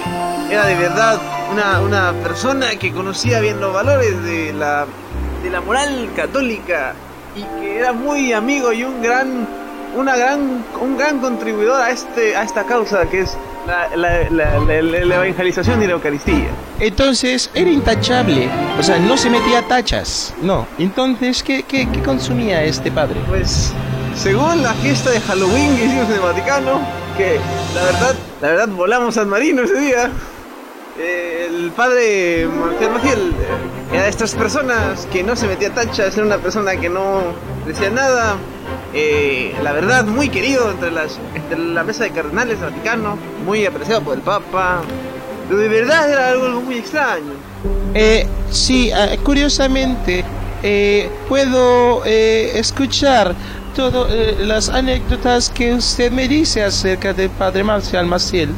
Era 0.49 0.67
de 0.67 0.77
verdad 0.77 1.21
una, 1.51 1.81
una 1.81 2.13
persona 2.23 2.77
que 2.77 2.93
conocía 2.93 3.41
bien 3.41 3.61
los 3.61 3.73
valores 3.73 4.23
de 4.23 4.53
la, 4.53 4.87
de 5.43 5.51
la 5.51 5.61
moral 5.61 6.11
católica 6.15 6.95
y 7.35 7.43
que 7.61 7.79
era 7.79 7.93
muy 7.93 8.33
amigo 8.33 8.73
y 8.73 8.85
un 8.85 9.03
gran, 9.03 9.49
una 9.97 10.17
gran, 10.17 10.65
un 10.81 10.97
gran 10.99 11.19
contribuidor 11.21 11.81
a, 11.81 11.91
este, 11.91 12.37
a 12.37 12.43
esta 12.43 12.65
causa 12.65 13.07
que 13.07 13.21
es 13.21 13.37
la, 13.67 13.89
la- 13.97 14.31
la- 14.31 14.59
la- 14.59 14.83
la- 14.83 15.05
la 15.05 15.15
evangelización 15.17 15.83
y 15.83 15.87
la 15.87 15.93
Eucaristía. 15.95 16.49
Entonces 16.81 17.51
era 17.55 17.71
intachable, 17.71 18.49
o 18.79 18.83
sea, 18.83 18.99
no 18.99 19.17
se 19.17 19.31
metía 19.31 19.63
tachas, 19.63 20.35
no. 20.43 20.67
Entonces, 20.79 21.43
¿qué, 21.43 21.63
qué, 21.63 21.89
qué 21.91 22.03
consumía 22.03 22.63
este 22.65 22.91
padre? 22.91 23.17
Pues, 23.29 23.73
según 24.17 24.63
la 24.63 24.75
fiesta 24.75 25.11
de 25.11 25.21
Halloween 25.21 25.77
que 25.77 25.85
hicimos 25.87 26.09
en 26.09 26.15
el 26.15 26.21
Vaticano, 26.21 26.81
que 27.17 27.39
la 27.75 27.83
verdad, 27.85 28.15
la 28.43 28.49
verdad 28.49 28.69
volamos 28.69 29.15
San 29.15 29.29
Marino 29.29 29.63
ese 29.63 29.79
día. 29.81 30.11
eh, 30.99 31.47
el 31.49 31.71
padre 31.73 32.47
Marcial 32.47 32.91
Maciel 32.93 33.19
eh, 33.41 33.95
era 33.95 34.03
de 34.05 34.09
estas 34.11 34.35
personas 34.35 35.07
que 35.13 35.23
no 35.23 35.35
se 35.37 35.47
metía 35.47 35.71
tachas, 35.73 36.17
era 36.17 36.27
una 36.27 36.39
persona 36.39 36.77
que 36.77 36.89
no 36.89 37.23
decía 37.67 37.91
nada. 37.91 38.37
Eh, 38.95 39.55
la 39.63 39.73
verdad, 39.73 40.05
muy 40.05 40.29
querido 40.29 40.71
entre, 40.71 40.91
las, 40.93 41.19
entre 41.35 41.59
la 41.59 41.83
mesa 41.83 42.05
de 42.05 42.11
cardenales 42.11 42.61
del 42.61 42.71
Vaticano, 42.71 43.19
muy 43.45 43.67
apreciado 43.67 44.03
por 44.03 44.15
el 44.15 44.23
Papa. 44.23 44.83
Pero 45.49 45.59
de 45.61 45.69
verdad 45.69 46.11
era 46.11 46.29
algo, 46.29 46.61
muy 46.61 46.77
extraño. 46.77 47.33
Eh, 47.93 48.27
sí, 48.51 48.91
ah, 48.93 49.17
curiosamente, 49.23 50.25
eh, 50.63 51.11
puedo 51.29 52.03
eh, 52.07 52.53
escuchar 53.75 53.93
todas 53.93 54.39
las 54.41 54.69
anécdotas 54.69 55.51
que 55.51 55.75
usted 55.75 56.13
me 56.13 56.29
dice 56.29 56.63
acerca 56.63 57.13
del 57.13 57.31
padre 57.31 57.65
Marcial 57.65 58.07
Maciel. 58.07 58.51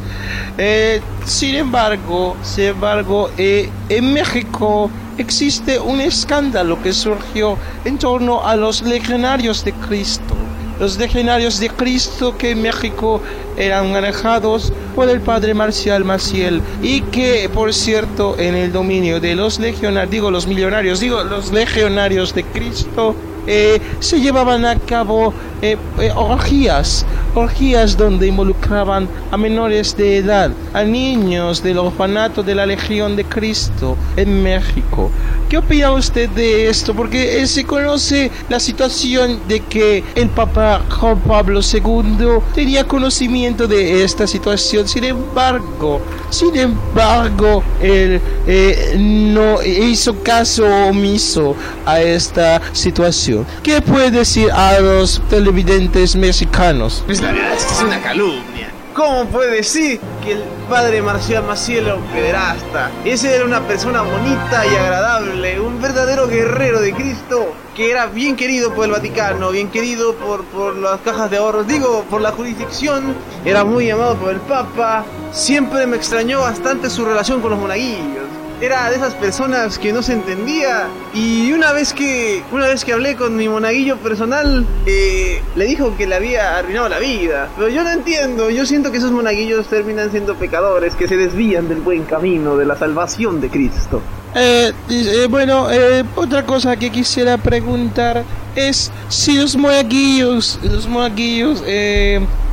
Eh, 0.59 1.01
sin 1.25 1.55
embargo, 1.55 2.37
sin 2.43 2.65
embargo, 2.65 3.31
eh, 3.39 3.71
en 3.89 4.13
México 4.13 4.91
existe 5.19 5.79
un 5.79 6.01
escándalo 6.01 6.81
que 6.83 6.93
surgió 6.93 7.57
en 7.85 7.99
torno 7.99 8.45
a 8.45 8.57
los 8.57 8.83
legionarios 8.83 9.65
de 9.65 9.73
Cristo. 9.73 10.35
Los 10.79 10.99
legionarios 10.99 11.59
de 11.59 11.71
Cristo 11.71 12.37
que 12.37 12.51
en 12.51 12.61
México 12.61 13.23
eran 13.57 13.93
manejados 13.93 14.75
por 14.95 15.09
el 15.09 15.21
padre 15.23 15.55
Marcial 15.55 16.05
Maciel 16.05 16.61
y 16.83 17.01
que, 17.01 17.49
por 17.49 17.73
cierto, 17.73 18.37
en 18.39 18.55
el 18.55 18.73
dominio 18.73 19.19
de 19.19 19.35
los 19.35 19.59
legionarios, 19.59 20.11
digo 20.11 20.31
los 20.31 20.47
millonarios, 20.47 21.01
digo 21.01 21.25
los 21.25 21.51
legionarios 21.51 22.35
de 22.35 22.45
Cristo, 22.45 23.17
eh, 23.47 23.81
se 24.01 24.21
llevaban 24.21 24.65
a 24.65 24.79
cabo 24.79 25.33
eh, 25.63 25.77
eh, 26.01 26.13
orgías, 26.15 27.07
orgías 27.37 27.97
donde 27.97 28.27
involucraban 28.27 29.09
a 29.31 29.37
menores 29.37 29.97
de 29.97 30.19
edad, 30.19 30.51
a 30.73 30.83
niños 30.83 31.63
del 31.63 31.79
orfanato 31.79 32.43
de 32.43 32.55
la 32.55 32.67
Legión 32.67 33.17
de 33.17 33.25
Cristo 33.25 33.97
en 34.17 34.43
México. 34.43 35.11
¿Qué 35.49 35.59
opina 35.59 35.93
usted 35.93 36.29
de 36.31 36.69
esto? 36.69 36.95
Porque 36.95 37.41
eh, 37.41 37.47
se 37.47 37.65
conoce 37.65 38.31
la 38.49 38.59
situación 38.59 39.41
de 39.47 39.61
que 39.61 40.03
el 40.17 40.29
Papa 40.29 40.83
Juan 40.91 41.21
Pablo 41.21 41.61
II 41.61 42.41
tenía 42.53 42.85
conocimiento 42.85 43.69
de 43.69 44.03
esta 44.03 44.27
situación. 44.27 44.89
Sin 44.89 45.05
embargo, 45.05 46.01
sin 46.31 46.57
embargo, 46.57 47.63
él 47.81 48.21
eh, 48.47 48.97
no 48.99 49.63
hizo 49.63 50.21
caso 50.23 50.67
omiso 50.67 51.55
a 51.85 52.01
esta 52.01 52.61
situación. 52.73 53.47
¿Qué 53.63 53.81
puede 53.81 54.11
decir 54.11 54.51
a 54.51 54.81
los 54.81 55.23
televidentes 55.31 56.17
mexicanos? 56.17 57.05
Pues 57.07 57.21
es 57.35 57.83
una 57.83 58.01
calumnia. 58.01 58.71
¿Cómo 58.95 59.27
puede 59.27 59.57
decir 59.57 60.01
que 60.25 60.33
el 60.33 60.43
padre 60.71 61.03
Marcial 61.03 61.45
Maciel 61.45 61.85
era 61.85 61.97
un 61.97 62.05
pederasta? 62.05 62.91
Ese 63.05 63.35
era 63.35 63.45
una 63.45 63.61
persona 63.61 64.01
bonita 64.01 64.65
y 64.65 64.75
agradable, 64.75 65.61
un 65.61 65.83
verdadero 65.83 66.27
guerrero 66.29 66.81
de 66.81 66.95
Cristo, 66.95 67.53
que 67.75 67.91
era 67.91 68.07
bien 68.07 68.37
querido 68.37 68.73
por 68.75 68.87
el 68.87 68.93
Vaticano, 68.93 69.51
bien 69.51 69.69
querido 69.69 70.15
por, 70.15 70.45
por 70.45 70.77
las 70.77 71.01
cajas 71.01 71.31
de 71.31 71.37
ahorros, 71.37 71.67
digo, 71.67 72.05
por 72.09 72.23
la 72.23 72.33
jurisdicción, 72.33 73.15
era 73.45 73.65
muy 73.65 73.91
amado 73.91 74.17
por 74.17 74.33
el 74.33 74.41
Papa. 74.41 75.05
Siempre 75.31 75.87
me 75.87 75.97
extrañó 75.99 76.41
bastante 76.41 76.89
su 76.89 77.05
relación 77.05 77.43
con 77.43 77.51
los 77.51 77.61
monaguillos. 77.61 78.26
Era 78.61 78.89
de 78.89 78.97
esas 78.97 79.15
personas 79.15 79.79
que 79.79 79.93
no 79.93 80.03
se 80.03 80.15
entendía. 80.15 80.87
Y 81.13 81.53
una 81.53 81.73
vez 81.73 81.93
que 81.93 82.43
una 82.53 82.67
vez 82.67 82.85
que 82.85 82.93
hablé 82.93 83.15
con 83.15 83.37
mi 83.37 83.49
monaguillo 83.49 83.99
personal 83.99 84.67
eh, 84.87 85.43
le 85.55 85.65
dijo 85.67 85.95
que 85.97 86.07
le 86.07 86.15
había 86.15 86.59
arruinado 86.59 86.89
la 86.89 86.99
vida. 86.99 87.49
Pero 87.57 87.69
yo 87.69 87.83
no 87.83 87.91
entiendo 87.91 88.49
yo 88.51 88.65
siento 88.65 88.91
que 88.91 88.99
esos 88.99 89.13
monaguillos 89.13 89.67
terminan 89.67 90.11
siendo 90.11 90.35
pecadores 90.37 90.95
que 90.95 91.07
se 91.07 91.17
desvían 91.17 91.69
del 91.69 91.81
buen 91.81 92.05
camino 92.05 92.57
de 92.57 92.65
la 92.65 92.77
salvación 92.77 93.41
de 93.41 93.51
Cristo. 93.51 94.01
Eh, 94.35 94.73
eh, 94.89 95.27
bueno, 95.29 95.69
otra 96.15 96.45
cosa 96.45 96.77
que 96.77 96.91
quisiera 96.91 97.39
preguntar 97.39 98.25
es 98.55 98.91
si 99.09 99.39
los 99.39 99.57
monaguillos, 99.57 100.59
los 100.63 100.87
monaguillos, 100.89 101.63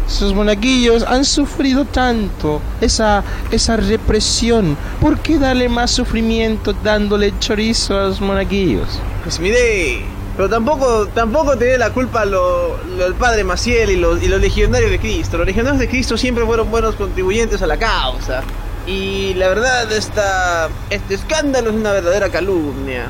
esos 0.08 0.34
monaguillos 0.34 1.04
han 1.04 1.26
sufrido 1.26 1.86
tanto 1.86 2.62
esa, 2.82 3.24
esa 3.52 3.78
represión. 3.78 4.78
¿Por 5.00 5.18
qué 5.20 5.38
darle 5.40 5.70
más 5.70 5.92
sufrimiento 5.92 6.74
dándole 6.84 7.34
chorizo 7.40 7.98
a 8.00 8.04
los 8.08 8.22
monaguillos? 8.22 8.88
pues 9.24 9.40
mire 9.40 10.02
pero 10.36 10.50
tampoco 10.50 11.08
tampoco 11.14 11.56
tiene 11.58 11.78
la 11.78 11.92
culpa 11.92 12.26
lo- 12.26 12.76
el 13.06 13.14
padre 13.14 13.44
Maciel 13.44 13.92
y 13.92 13.96
los, 13.98 14.22
y 14.22 14.28
los 14.28 14.42
legionarios 14.42 14.90
de 14.92 15.00
Cristo 15.00 15.38
los 15.38 15.46
legionarios 15.46 15.80
de 15.80 15.88
Cristo 15.88 16.18
siempre 16.18 16.44
fueron 16.46 16.70
buenos 16.72 16.96
contribuyentes 16.96 17.62
a 17.62 17.68
la 17.68 17.78
causa 17.78 18.42
y 18.88 19.34
la 19.36 19.48
verdad 19.48 19.90
esta, 19.92 20.68
este 20.90 21.14
escándalo 21.14 21.70
es 21.70 21.76
una 21.76 21.92
verdadera 21.94 22.30
calumnia 22.30 23.06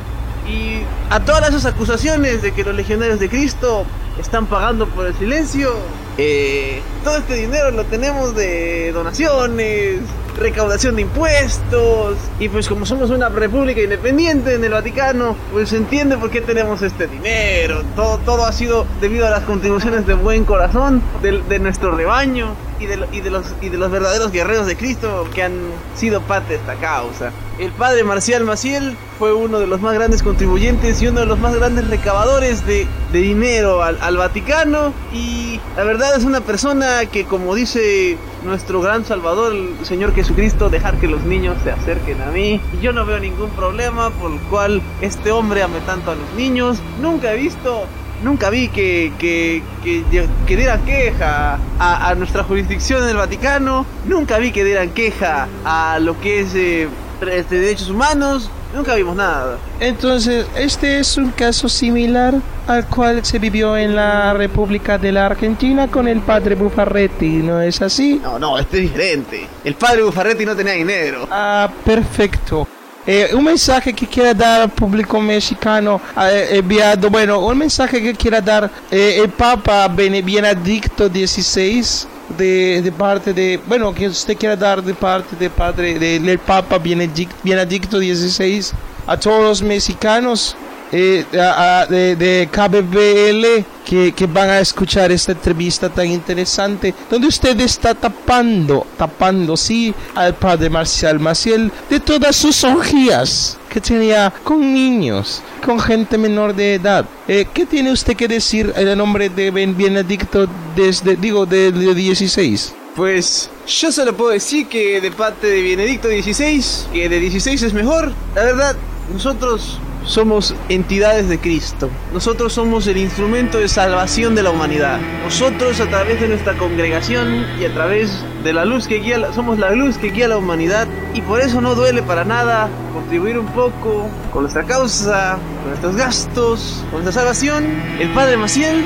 y 0.47 0.81
a 1.09 1.19
todas 1.21 1.49
esas 1.49 1.65
acusaciones 1.65 2.41
de 2.43 2.51
que 2.51 2.63
los 2.63 2.75
legionarios 2.75 3.19
de 3.19 3.29
Cristo 3.29 3.85
están 4.19 4.45
pagando 4.45 4.85
por 4.87 5.07
el 5.07 5.15
silencio 5.15 5.73
eh, 6.17 6.81
todo 7.03 7.17
este 7.17 7.35
dinero 7.35 7.71
lo 7.71 7.83
tenemos 7.85 8.35
de 8.35 8.91
donaciones 8.91 9.99
recaudación 10.37 10.95
de 10.95 11.03
impuestos 11.03 12.17
y 12.39 12.49
pues 12.49 12.67
como 12.67 12.87
somos 12.87 13.11
una 13.11 13.29
república 13.29 13.81
independiente 13.81 14.55
en 14.55 14.63
el 14.63 14.71
Vaticano 14.71 15.35
pues 15.51 15.69
se 15.69 15.77
entiende 15.77 16.17
por 16.17 16.31
qué 16.31 16.41
tenemos 16.41 16.81
este 16.81 17.05
dinero. 17.07 17.83
Todo, 17.95 18.17
todo 18.19 18.45
ha 18.45 18.51
sido 18.51 18.85
debido 18.99 19.27
a 19.27 19.29
las 19.29 19.43
contribuciones 19.43 20.07
de 20.07 20.15
buen 20.15 20.43
corazón 20.45 21.01
del- 21.21 21.47
de, 21.47 21.59
nuestro 21.59 21.91
rebaño 21.95 22.55
y 22.79 22.87
de, 22.87 23.05
y, 23.11 23.21
de 23.21 23.29
los, 23.29 23.45
y 23.61 23.69
de 23.69 23.77
los 23.77 23.91
verdaderos 23.91 24.31
guerreros 24.31 24.65
de 24.65 24.75
Cristo 24.75 25.27
que 25.35 25.43
han 25.43 25.53
sido 25.95 26.19
parte 26.21 26.53
de 26.53 26.59
esta 26.59 26.73
causa. 26.75 27.31
El 27.59 27.71
padre 27.71 28.03
Marcial 28.03 28.43
Maciel 28.43 28.97
fue 29.19 29.31
uno 29.33 29.59
de 29.59 29.67
los 29.67 29.79
más 29.81 29.93
grandes 29.93 30.23
contribuyentes 30.23 30.99
y 31.03 31.07
uno 31.07 31.19
de 31.19 31.25
los 31.27 31.37
más 31.37 31.55
grandes 31.55 31.87
recabadores 31.87 32.65
de, 32.65 32.87
de 33.11 33.19
dinero 33.19 33.83
al, 33.83 33.99
al 34.01 34.17
Vaticano 34.17 34.91
y 35.13 35.52
la 35.75 35.83
verdad 35.83 36.15
es 36.15 36.23
una 36.23 36.41
persona 36.41 37.05
que 37.11 37.25
como 37.25 37.55
dice 37.55 38.17
nuestro 38.43 38.79
gran 38.81 39.05
salvador 39.05 39.53
el 39.53 39.85
Señor 39.85 40.13
Jesucristo 40.13 40.69
dejar 40.69 40.97
que 40.99 41.07
los 41.07 41.23
niños 41.23 41.57
se 41.63 41.71
acerquen 41.71 42.21
a 42.21 42.27
mí. 42.27 42.61
Yo 42.81 42.93
no 42.93 43.05
veo 43.05 43.19
ningún 43.19 43.49
problema 43.51 44.11
por 44.11 44.31
el 44.31 44.39
cual 44.41 44.81
este 45.01 45.31
hombre 45.31 45.63
ame 45.63 45.79
tanto 45.81 46.11
a 46.11 46.15
los 46.15 46.31
niños. 46.35 46.77
Nunca 47.01 47.33
he 47.33 47.37
visto 47.37 47.87
nunca 48.23 48.49
vi 48.49 48.69
que, 48.69 49.11
que, 49.17 49.61
que, 49.83 50.03
que 50.47 50.55
dieran 50.55 50.83
queja 50.85 51.59
a, 51.79 52.09
a 52.09 52.15
nuestra 52.15 52.43
jurisdicción 52.43 53.03
en 53.03 53.09
el 53.09 53.17
Vaticano, 53.17 53.85
nunca 54.05 54.37
vi 54.37 54.51
que 54.51 54.63
dieran 54.63 54.91
queja 54.91 55.47
a 55.65 55.99
lo 55.99 56.19
que 56.19 56.39
es 56.39 56.55
eh, 56.55 56.87
este, 57.31 57.59
derechos 57.59 57.89
humanos, 57.89 58.49
nunca 58.73 58.95
vimos 58.95 59.15
nada. 59.15 59.57
Entonces, 59.79 60.45
este 60.55 60.99
es 60.99 61.17
un 61.17 61.31
caso 61.31 61.69
similar 61.69 62.35
al 62.67 62.85
cual 62.87 63.23
se 63.25 63.39
vivió 63.39 63.75
en 63.77 63.95
la 63.95 64.33
República 64.33 64.97
de 64.97 65.11
la 65.11 65.25
Argentina 65.27 65.87
con 65.89 66.07
el 66.07 66.21
padre 66.21 66.55
Buffarretti, 66.55 67.27
¿no 67.43 67.61
es 67.61 67.81
así? 67.81 68.19
No, 68.23 68.39
no, 68.39 68.57
este 68.57 68.77
es 68.77 68.83
diferente. 68.83 69.47
El 69.63 69.75
padre 69.75 70.03
Buffarretti 70.03 70.45
no 70.45 70.55
tenía 70.55 70.73
dinero. 70.73 71.27
Ah, 71.29 71.69
perfecto. 71.85 72.67
Eh, 73.05 73.31
un 73.33 73.43
mensaje 73.43 73.91
que 73.93 74.07
quiera 74.07 74.33
dar 74.33 74.61
al 74.61 74.69
público 74.69 75.19
mexicano 75.19 75.99
eh, 76.21 76.47
enviado, 76.53 77.09
bueno, 77.09 77.39
un 77.39 77.57
mensaje 77.57 78.01
que 78.01 78.13
quiera 78.13 78.39
dar 78.39 78.71
eh, 78.89 79.19
el 79.21 79.29
Papa 79.29 79.89
Bene- 79.89 80.21
Benedicto 80.21 81.09
XVI 81.09 81.83
de, 82.29 82.81
de 82.81 82.91
parte 82.91 83.33
de, 83.33 83.59
bueno, 83.67 83.93
que 83.93 84.07
usted 84.07 84.37
quiera 84.37 84.55
dar 84.55 84.81
de 84.83 84.93
parte 84.93 85.35
de 85.35 85.49
padre 85.49 85.99
de- 85.99 86.19
del 86.19 86.39
Papa 86.39 86.77
Benedict- 86.79 87.35
Benedicto 87.43 87.97
XVI 87.99 88.65
a 89.07 89.17
todos 89.17 89.41
los 89.43 89.61
mexicanos 89.61 90.55
eh, 90.91 91.25
a- 91.39 91.81
a- 91.81 91.85
de, 91.87 92.15
de 92.15 92.49
KBBL 92.51 93.65
que, 93.85 94.11
que 94.13 94.25
van 94.25 94.49
a 94.49 94.59
escuchar 94.59 95.11
esta 95.11 95.31
entrevista 95.33 95.89
tan 95.89 96.07
interesante 96.07 96.93
donde 97.09 97.27
usted 97.27 97.59
está 97.61 97.93
tapando, 97.93 98.85
tapando, 98.97 99.57
sí, 99.57 99.93
al 100.15 100.35
padre 100.35 100.69
Marcial 100.69 101.19
Maciel 101.19 101.71
de 101.89 101.99
todas 101.99 102.35
sus 102.35 102.63
orgías 102.63 103.57
que 103.69 103.81
tenía 103.81 104.31
con 104.43 104.73
niños, 104.73 105.41
con 105.65 105.79
gente 105.79 106.17
menor 106.17 106.53
de 106.55 106.75
edad. 106.75 107.05
Eh, 107.27 107.47
¿Qué 107.53 107.65
tiene 107.65 107.91
usted 107.91 108.15
que 108.15 108.27
decir 108.27 108.71
en 108.75 108.87
el 108.87 108.97
nombre 108.97 109.29
de 109.29 109.51
Ben- 109.51 109.75
Benedicto 109.75 110.47
desde, 110.75 111.15
digo, 111.15 111.45
de, 111.45 111.71
de 111.71 111.95
16? 111.95 112.73
Pues 112.95 113.49
yo 113.67 113.91
solo 113.91 114.15
puedo 114.15 114.29
decir 114.29 114.67
que 114.67 115.01
de 115.01 115.09
parte 115.09 115.47
de 115.47 115.61
Benedicto 115.63 116.07
XVI, 116.09 116.63
que 116.93 117.09
de 117.09 117.19
16 117.19 117.63
es 117.63 117.73
mejor. 117.73 118.13
La 118.35 118.43
verdad, 118.43 118.75
nosotros 119.11 119.79
somos 120.05 120.55
entidades 120.69 121.29
de 121.29 121.39
Cristo. 121.39 121.89
Nosotros 122.13 122.53
somos 122.53 122.87
el 122.87 122.97
instrumento 122.97 123.57
de 123.57 123.67
salvación 123.67 124.35
de 124.35 124.43
la 124.43 124.51
humanidad. 124.51 124.99
Nosotros 125.23 125.79
a 125.79 125.87
través 125.87 126.19
de 126.21 126.27
nuestra 126.27 126.53
congregación 126.57 127.45
y 127.59 127.65
a 127.65 127.73
través 127.73 128.23
de 128.43 128.53
la 128.53 128.65
luz 128.65 128.87
que 128.87 128.99
guía, 128.99 129.31
somos 129.33 129.59
la 129.59 129.71
luz 129.71 129.97
que 129.97 130.09
guía 130.11 130.25
a 130.25 130.29
la 130.29 130.37
humanidad 130.37 130.87
y 131.13 131.21
por 131.21 131.39
eso 131.39 131.61
no 131.61 131.75
duele 131.75 132.03
para 132.03 132.25
nada 132.25 132.69
contribuir 132.93 133.37
un 133.39 133.47
poco 133.47 134.09
con 134.31 134.43
nuestra 134.43 134.63
causa, 134.63 135.37
con 135.61 135.69
nuestros 135.69 135.95
gastos, 135.95 136.83
con 136.91 137.03
nuestra 137.03 137.21
salvación. 137.21 137.65
El 137.99 138.09
Padre 138.09 138.37
Maciel 138.37 138.83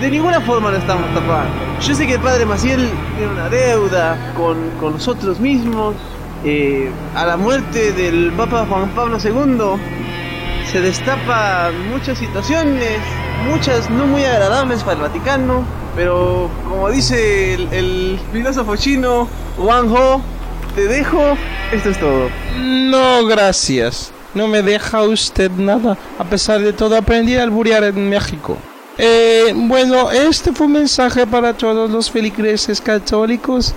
de 0.00 0.10
ninguna 0.10 0.40
forma 0.40 0.70
lo 0.70 0.78
estamos 0.78 1.12
tapando. 1.12 1.52
Yo 1.80 1.94
sé 1.94 2.06
que 2.06 2.14
el 2.14 2.20
padre 2.20 2.46
Maciel 2.46 2.88
tiene 3.18 3.32
una 3.32 3.50
deuda 3.50 4.32
con, 4.34 4.56
con 4.80 4.94
nosotros 4.94 5.38
mismos. 5.40 5.94
Eh, 6.42 6.90
a 7.14 7.26
la 7.26 7.36
muerte 7.36 7.92
del 7.92 8.32
Papa 8.32 8.64
Juan 8.66 8.88
Pablo 8.94 9.18
II 9.22 9.78
se 10.70 10.80
destapan 10.80 11.90
muchas 11.90 12.18
situaciones, 12.18 12.98
muchas 13.48 13.90
no 13.90 14.06
muy 14.06 14.22
agradables 14.24 14.84
para 14.84 14.96
el 14.96 15.02
Vaticano, 15.02 15.64
pero 15.96 16.48
como 16.68 16.88
dice 16.90 17.54
el, 17.54 18.18
filósofo 18.32 18.76
chino 18.76 19.28
Wang 19.58 19.90
Ho, 19.90 20.22
te 20.76 20.86
dejo, 20.86 21.36
esto 21.72 21.90
es 21.90 21.98
todo. 21.98 22.30
No, 22.56 23.26
gracias. 23.26 24.12
No 24.32 24.46
me 24.46 24.62
deja 24.62 25.02
usted 25.02 25.50
nada. 25.50 25.98
A 26.18 26.24
pesar 26.24 26.60
de 26.60 26.72
todo, 26.72 26.96
aprendí 26.96 27.34
a 27.34 27.42
alburear 27.42 27.82
en 27.82 28.08
México. 28.08 28.56
Eh, 28.96 29.52
bueno, 29.56 30.12
este 30.12 30.52
fue 30.52 30.68
un 30.68 30.74
mensaje 30.74 31.26
para 31.26 31.52
todos 31.54 31.90
los 31.90 32.10
feligreses 32.12 32.80
católicos 32.80 33.74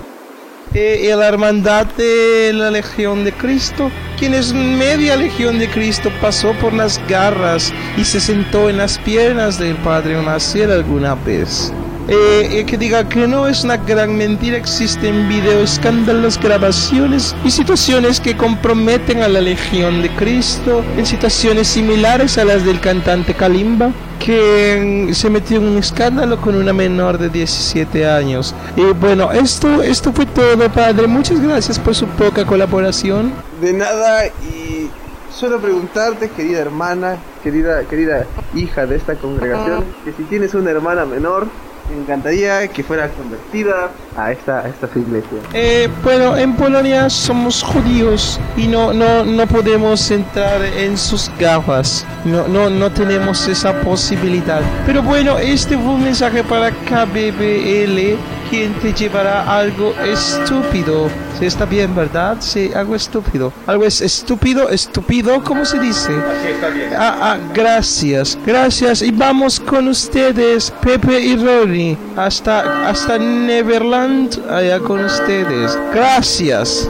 eh, 0.72 1.12
la 1.16 1.28
hermandad 1.28 1.86
de 1.86 2.52
la 2.54 2.70
Legión 2.70 3.24
de 3.24 3.32
Cristo, 3.32 3.90
quienes 4.18 4.52
media 4.52 5.16
Legión 5.16 5.58
de 5.58 5.68
Cristo 5.68 6.10
pasó 6.20 6.52
por 6.54 6.72
las 6.72 7.00
garras 7.08 7.72
y 7.96 8.04
se 8.04 8.20
sentó 8.20 8.70
en 8.70 8.78
las 8.78 8.98
piernas 8.98 9.58
del 9.58 9.76
Padre 9.76 10.16
Maciel 10.22 10.70
alguna 10.72 11.14
vez. 11.14 11.72
Eh, 12.06 12.64
que 12.66 12.76
diga 12.76 13.08
que 13.08 13.26
no 13.26 13.46
es 13.46 13.64
una 13.64 13.78
gran 13.78 14.16
mentira, 14.16 14.58
existen 14.58 15.26
video 15.28 15.62
escándalos, 15.62 16.38
grabaciones 16.38 17.34
y 17.44 17.50
situaciones 17.50 18.20
que 18.20 18.36
comprometen 18.36 19.22
a 19.22 19.28
la 19.28 19.40
Legión 19.40 20.02
de 20.02 20.10
Cristo 20.10 20.84
en 20.98 21.06
situaciones 21.06 21.68
similares 21.68 22.36
a 22.36 22.44
las 22.44 22.64
del 22.64 22.80
cantante 22.80 23.32
Kalimba 23.32 23.90
que 24.18 25.10
se 25.12 25.30
metió 25.30 25.58
en 25.58 25.64
un 25.64 25.78
escándalo 25.78 26.40
con 26.40 26.54
una 26.54 26.72
menor 26.72 27.18
de 27.18 27.28
17 27.28 28.06
años. 28.06 28.54
Y 28.76 28.82
bueno, 28.82 29.32
esto, 29.32 29.82
esto 29.82 30.12
fue 30.12 30.26
todo, 30.26 30.70
padre. 30.70 31.06
Muchas 31.06 31.40
gracias 31.40 31.78
por 31.78 31.94
su 31.94 32.06
poca 32.06 32.46
colaboración. 32.46 33.32
De 33.60 33.72
nada 33.72 34.26
y 34.26 34.88
solo 35.30 35.60
preguntarte, 35.60 36.30
querida 36.30 36.60
hermana, 36.60 37.16
querida, 37.42 37.84
querida 37.84 38.24
hija 38.54 38.86
de 38.86 38.96
esta 38.96 39.14
congregación, 39.14 39.84
que 40.04 40.12
si 40.12 40.22
tienes 40.24 40.54
una 40.54 40.70
hermana 40.70 41.04
menor, 41.04 41.46
me 41.90 42.02
encantaría 42.02 42.66
que 42.68 42.82
fuera 42.82 43.08
convertida 43.08 43.90
a 44.16 44.32
esta, 44.32 44.66
esta 44.68 44.88
iglesia. 44.98 45.38
Eh, 45.52 45.88
bueno, 46.02 46.36
en 46.36 46.54
Polonia 46.54 47.10
somos 47.10 47.62
judíos 47.62 48.40
y 48.56 48.66
no, 48.66 48.92
no, 48.92 49.24
no 49.24 49.46
podemos 49.46 50.10
entrar 50.10 50.62
en 50.64 50.96
sus 50.96 51.30
gafas. 51.38 52.06
No, 52.24 52.48
no, 52.48 52.70
no 52.70 52.90
tenemos 52.90 53.46
esa 53.48 53.72
posibilidad. 53.80 54.62
Pero 54.86 55.02
bueno, 55.02 55.38
este 55.38 55.76
fue 55.76 55.94
un 55.94 56.04
mensaje 56.04 56.42
para 56.42 56.70
KBBL, 56.70 58.16
quien 58.54 58.72
te 58.74 58.92
llevará 58.92 59.58
algo 59.58 59.92
estúpido. 60.04 61.08
Sí, 61.38 61.46
está 61.46 61.64
bien, 61.64 61.92
¿verdad? 61.94 62.36
Sí, 62.38 62.70
algo 62.72 62.94
estúpido. 62.94 63.52
Algo 63.66 63.84
es 63.84 64.00
estúpido, 64.00 64.68
estúpido, 64.68 65.42
¿cómo 65.42 65.64
se 65.64 65.80
dice? 65.80 66.12
Ah, 66.96 67.18
ah, 67.20 67.38
gracias, 67.52 68.38
gracias. 68.46 69.02
Y 69.02 69.10
vamos 69.10 69.58
con 69.58 69.88
ustedes, 69.88 70.72
Pepe 70.82 71.20
y 71.20 71.36
Rory, 71.36 71.98
hasta, 72.16 72.88
hasta 72.88 73.18
Neverland, 73.18 74.40
allá 74.48 74.78
con 74.78 75.04
ustedes. 75.04 75.76
Gracias. 75.92 76.88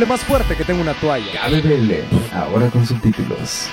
Hable, 0.00 0.06
más 0.06 0.20
fuerte 0.22 0.56
que 0.56 0.64
tengo 0.64 0.80
una 0.80 0.94
toalla. 0.94 1.26
KBBL, 1.46 1.92
ahora 2.32 2.68
con 2.70 2.86
subtítulos. 2.86 3.68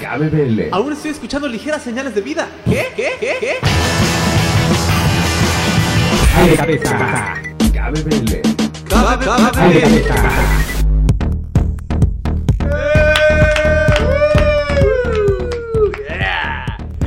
KBBL. 0.00 0.68
Aún 0.70 0.92
estoy 0.92 1.10
escuchando 1.10 1.48
ligeras 1.48 1.82
señales 1.82 2.14
de 2.14 2.20
vida. 2.20 2.48
¿Qué? 2.64 2.92
¿Qué? 2.94 3.10
¿Qué? 3.18 3.36
¿Qué? 3.40 3.54
Aire 6.36 6.56
cabeza. 6.56 7.34
KBBL. 7.72 8.40
Cabeza. 8.88 10.30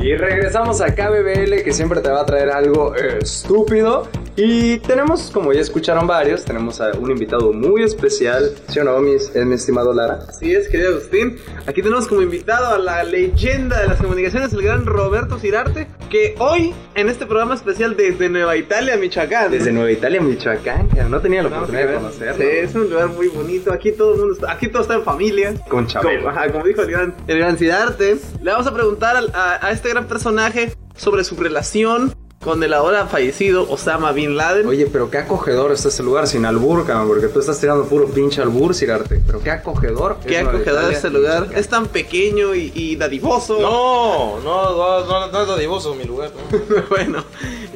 Y 0.02 0.14
regresamos 0.16 0.82
a 0.82 0.94
KBBL 0.94 1.62
que 1.64 1.72
siempre 1.72 2.02
te 2.02 2.10
va 2.10 2.20
a 2.20 2.26
traer 2.26 2.50
algo 2.50 2.94
estúpido. 2.94 4.10
Y 4.36 4.78
tenemos, 4.78 5.30
como 5.32 5.52
ya 5.52 5.60
escucharon 5.60 6.08
varios, 6.08 6.44
tenemos 6.44 6.80
a 6.80 6.90
un 6.98 7.08
invitado 7.10 7.52
muy 7.52 7.84
especial. 7.84 8.50
¿Sí 8.68 8.80
o 8.80 8.84
no, 8.84 8.98
mis- 8.98 9.30
eh, 9.36 9.44
mi 9.44 9.54
estimado 9.54 9.92
Lara? 9.92 10.24
Así 10.28 10.52
es, 10.52 10.68
querido 10.68 10.90
Agustín. 10.90 11.36
Aquí 11.66 11.82
tenemos 11.82 12.08
como 12.08 12.20
invitado 12.20 12.74
a 12.74 12.78
la 12.78 13.04
leyenda 13.04 13.80
de 13.80 13.86
las 13.86 14.00
comunicaciones, 14.00 14.52
el 14.52 14.62
gran 14.62 14.86
Roberto 14.86 15.38
Cirarte, 15.38 15.86
que 16.10 16.34
hoy, 16.38 16.74
en 16.96 17.08
este 17.08 17.26
programa 17.26 17.54
especial 17.54 17.96
desde 17.96 18.28
Nueva 18.28 18.56
Italia, 18.56 18.96
Michoacán. 18.96 19.52
Desde 19.52 19.70
Nueva 19.70 19.92
Italia, 19.92 20.20
Michoacán. 20.20 20.88
que 20.88 21.02
No 21.04 21.20
tenía 21.20 21.42
la 21.44 21.50
a 21.50 21.52
oportunidad 21.52 21.88
de 21.88 21.94
conocerlo. 21.94 22.36
Sí, 22.44 22.48
es 22.50 22.74
un 22.74 22.90
lugar 22.90 23.08
muy 23.10 23.28
bonito. 23.28 23.72
Aquí 23.72 23.92
todo 23.92 24.14
el 24.14 24.18
mundo 24.18 24.34
está, 24.34 24.50
aquí 24.50 24.66
todo 24.66 24.82
está 24.82 24.94
en 24.94 25.04
familia. 25.04 25.54
Con 25.68 25.86
Chabelo. 25.86 26.24
Como, 26.24 26.30
ajá, 26.30 26.50
como 26.50 26.64
dijo 26.64 26.82
el 26.82 26.90
gran, 26.90 27.14
el 27.28 27.38
gran 27.38 27.56
Sidarte. 27.56 28.16
Le 28.42 28.50
vamos 28.50 28.66
a 28.66 28.74
preguntar 28.74 29.16
al- 29.16 29.30
a, 29.32 29.64
a 29.64 29.70
este 29.70 29.90
gran 29.90 30.06
personaje 30.08 30.72
sobre 30.96 31.22
su 31.22 31.36
relación 31.36 32.12
con 32.44 32.62
el 32.62 32.74
ahora 32.74 33.06
fallecido 33.06 33.66
Osama 33.70 34.12
Bin 34.12 34.36
Laden. 34.36 34.66
Oye, 34.66 34.86
pero 34.86 35.10
qué 35.10 35.16
acogedor 35.18 35.72
está 35.72 35.88
este 35.88 36.02
lugar 36.02 36.26
sin 36.28 36.44
albur, 36.44 36.86
cabrón, 36.86 37.08
porque 37.08 37.28
tú 37.28 37.40
estás 37.40 37.58
tirando 37.58 37.84
puro 37.86 38.06
pinche 38.08 38.42
albur, 38.42 38.74
Cirarte. 38.74 39.20
Pero 39.26 39.40
qué 39.40 39.50
acogedor. 39.50 40.18
Qué 40.26 40.40
es 40.40 40.46
acogedor 40.46 40.92
este 40.92 41.08
lugar. 41.10 41.48
Es 41.54 41.68
tan 41.68 41.86
pequeño 41.86 42.54
y, 42.54 42.70
y 42.74 42.96
dadivoso. 42.96 43.58
No, 43.60 44.40
no, 44.40 44.70
no, 44.76 45.06
no, 45.06 45.32
no 45.32 45.40
es 45.42 45.48
dadivoso 45.48 45.94
mi 45.94 46.04
lugar. 46.04 46.30
¿no? 46.50 46.82
bueno, 46.90 47.24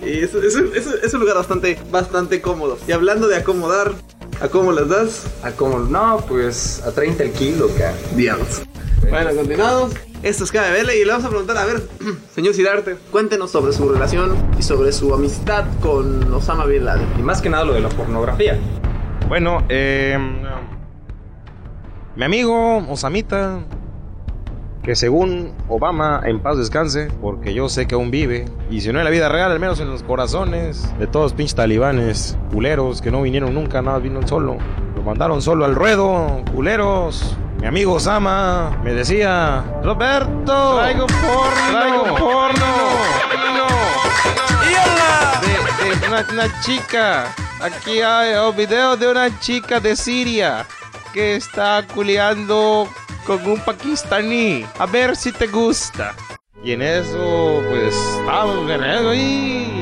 y 0.04 0.18
es, 0.18 0.34
es 0.34 0.54
un- 0.56 0.70
es 0.76 0.86
un- 0.86 0.94
es 1.02 1.14
un 1.14 1.20
lugar 1.20 1.36
bastante, 1.36 1.78
bastante 1.90 2.42
cómodo. 2.42 2.76
Y 2.86 2.92
hablando 2.92 3.26
de 3.26 3.36
acomodar, 3.36 3.92
¿A 4.40 4.46
cómo 4.48 4.70
las 4.70 4.88
das? 4.88 5.24
¿A 5.42 5.50
cómo? 5.50 5.80
No, 5.80 6.24
pues 6.28 6.80
a 6.86 6.92
30 6.92 7.24
el 7.24 7.32
kilo, 7.32 7.68
cara. 7.76 7.92
Diablos. 8.14 8.62
Bueno, 9.10 9.30
continuamos. 9.34 9.92
Esto 10.22 10.42
es 10.42 10.50
KBL 10.50 10.90
y 11.00 11.04
le 11.04 11.10
vamos 11.12 11.24
a 11.26 11.28
preguntar, 11.28 11.56
a 11.58 11.64
ver, 11.64 11.80
señor 12.34 12.52
Sidarte, 12.52 12.96
cuéntenos 13.12 13.52
sobre 13.52 13.72
su 13.72 13.88
relación 13.88 14.36
y 14.58 14.62
sobre 14.62 14.90
su 14.92 15.14
amistad 15.14 15.64
con 15.80 16.32
Osama 16.34 16.64
Bin 16.66 16.84
Laden. 16.84 17.06
Y 17.16 17.22
más 17.22 17.40
que 17.40 17.48
nada 17.48 17.64
lo 17.64 17.74
de 17.74 17.80
la 17.80 17.88
pornografía. 17.88 18.58
Bueno, 19.28 19.64
eh, 19.68 20.18
mi 22.16 22.24
amigo 22.24 22.78
Osamita, 22.88 23.60
que 24.82 24.96
según 24.96 25.52
Obama 25.68 26.20
en 26.24 26.40
paz 26.40 26.58
descanse, 26.58 27.08
porque 27.20 27.54
yo 27.54 27.68
sé 27.68 27.86
que 27.86 27.94
aún 27.94 28.10
vive, 28.10 28.46
y 28.70 28.80
si 28.80 28.92
no 28.92 28.98
en 28.98 29.04
la 29.04 29.10
vida 29.10 29.28
real, 29.28 29.52
al 29.52 29.60
menos 29.60 29.78
en 29.78 29.88
los 29.88 30.02
corazones 30.02 30.92
de 30.98 31.06
todos 31.06 31.32
pinches 31.32 31.54
talibanes, 31.54 32.36
culeros, 32.52 33.00
que 33.02 33.12
no 33.12 33.22
vinieron 33.22 33.54
nunca, 33.54 33.82
nada, 33.82 34.00
vino 34.00 34.26
solo. 34.26 34.56
Lo 34.96 35.02
mandaron 35.04 35.42
solo 35.42 35.64
al 35.64 35.76
ruedo, 35.76 36.42
culeros. 36.52 37.36
Mi 37.58 37.66
amigo 37.66 37.94
Osama 37.94 38.70
me 38.84 38.94
decía, 38.94 39.64
Roberto, 39.82 40.76
traigo 40.76 41.06
porno, 41.06 41.70
traigo 41.70 42.04
porno, 42.16 42.66
de, 45.40 46.00
de 46.00 46.06
una, 46.06 46.26
una 46.30 46.60
chica. 46.60 47.34
Aquí 47.60 48.00
hay 48.00 48.34
un 48.34 48.54
video 48.54 48.96
de 48.96 49.10
una 49.10 49.40
chica 49.40 49.80
de 49.80 49.96
Siria 49.96 50.64
que 51.12 51.34
está 51.34 51.84
culeando 51.92 52.88
con 53.26 53.44
un 53.44 53.58
pakistaní. 53.60 54.64
A 54.78 54.86
ver 54.86 55.16
si 55.16 55.32
te 55.32 55.48
gusta. 55.48 56.14
Y 56.62 56.72
en 56.72 56.82
eso, 56.82 57.62
pues, 57.68 57.94
estamos 57.94 58.70
en 58.70 58.84
eso 58.84 59.14
y... 59.14 59.77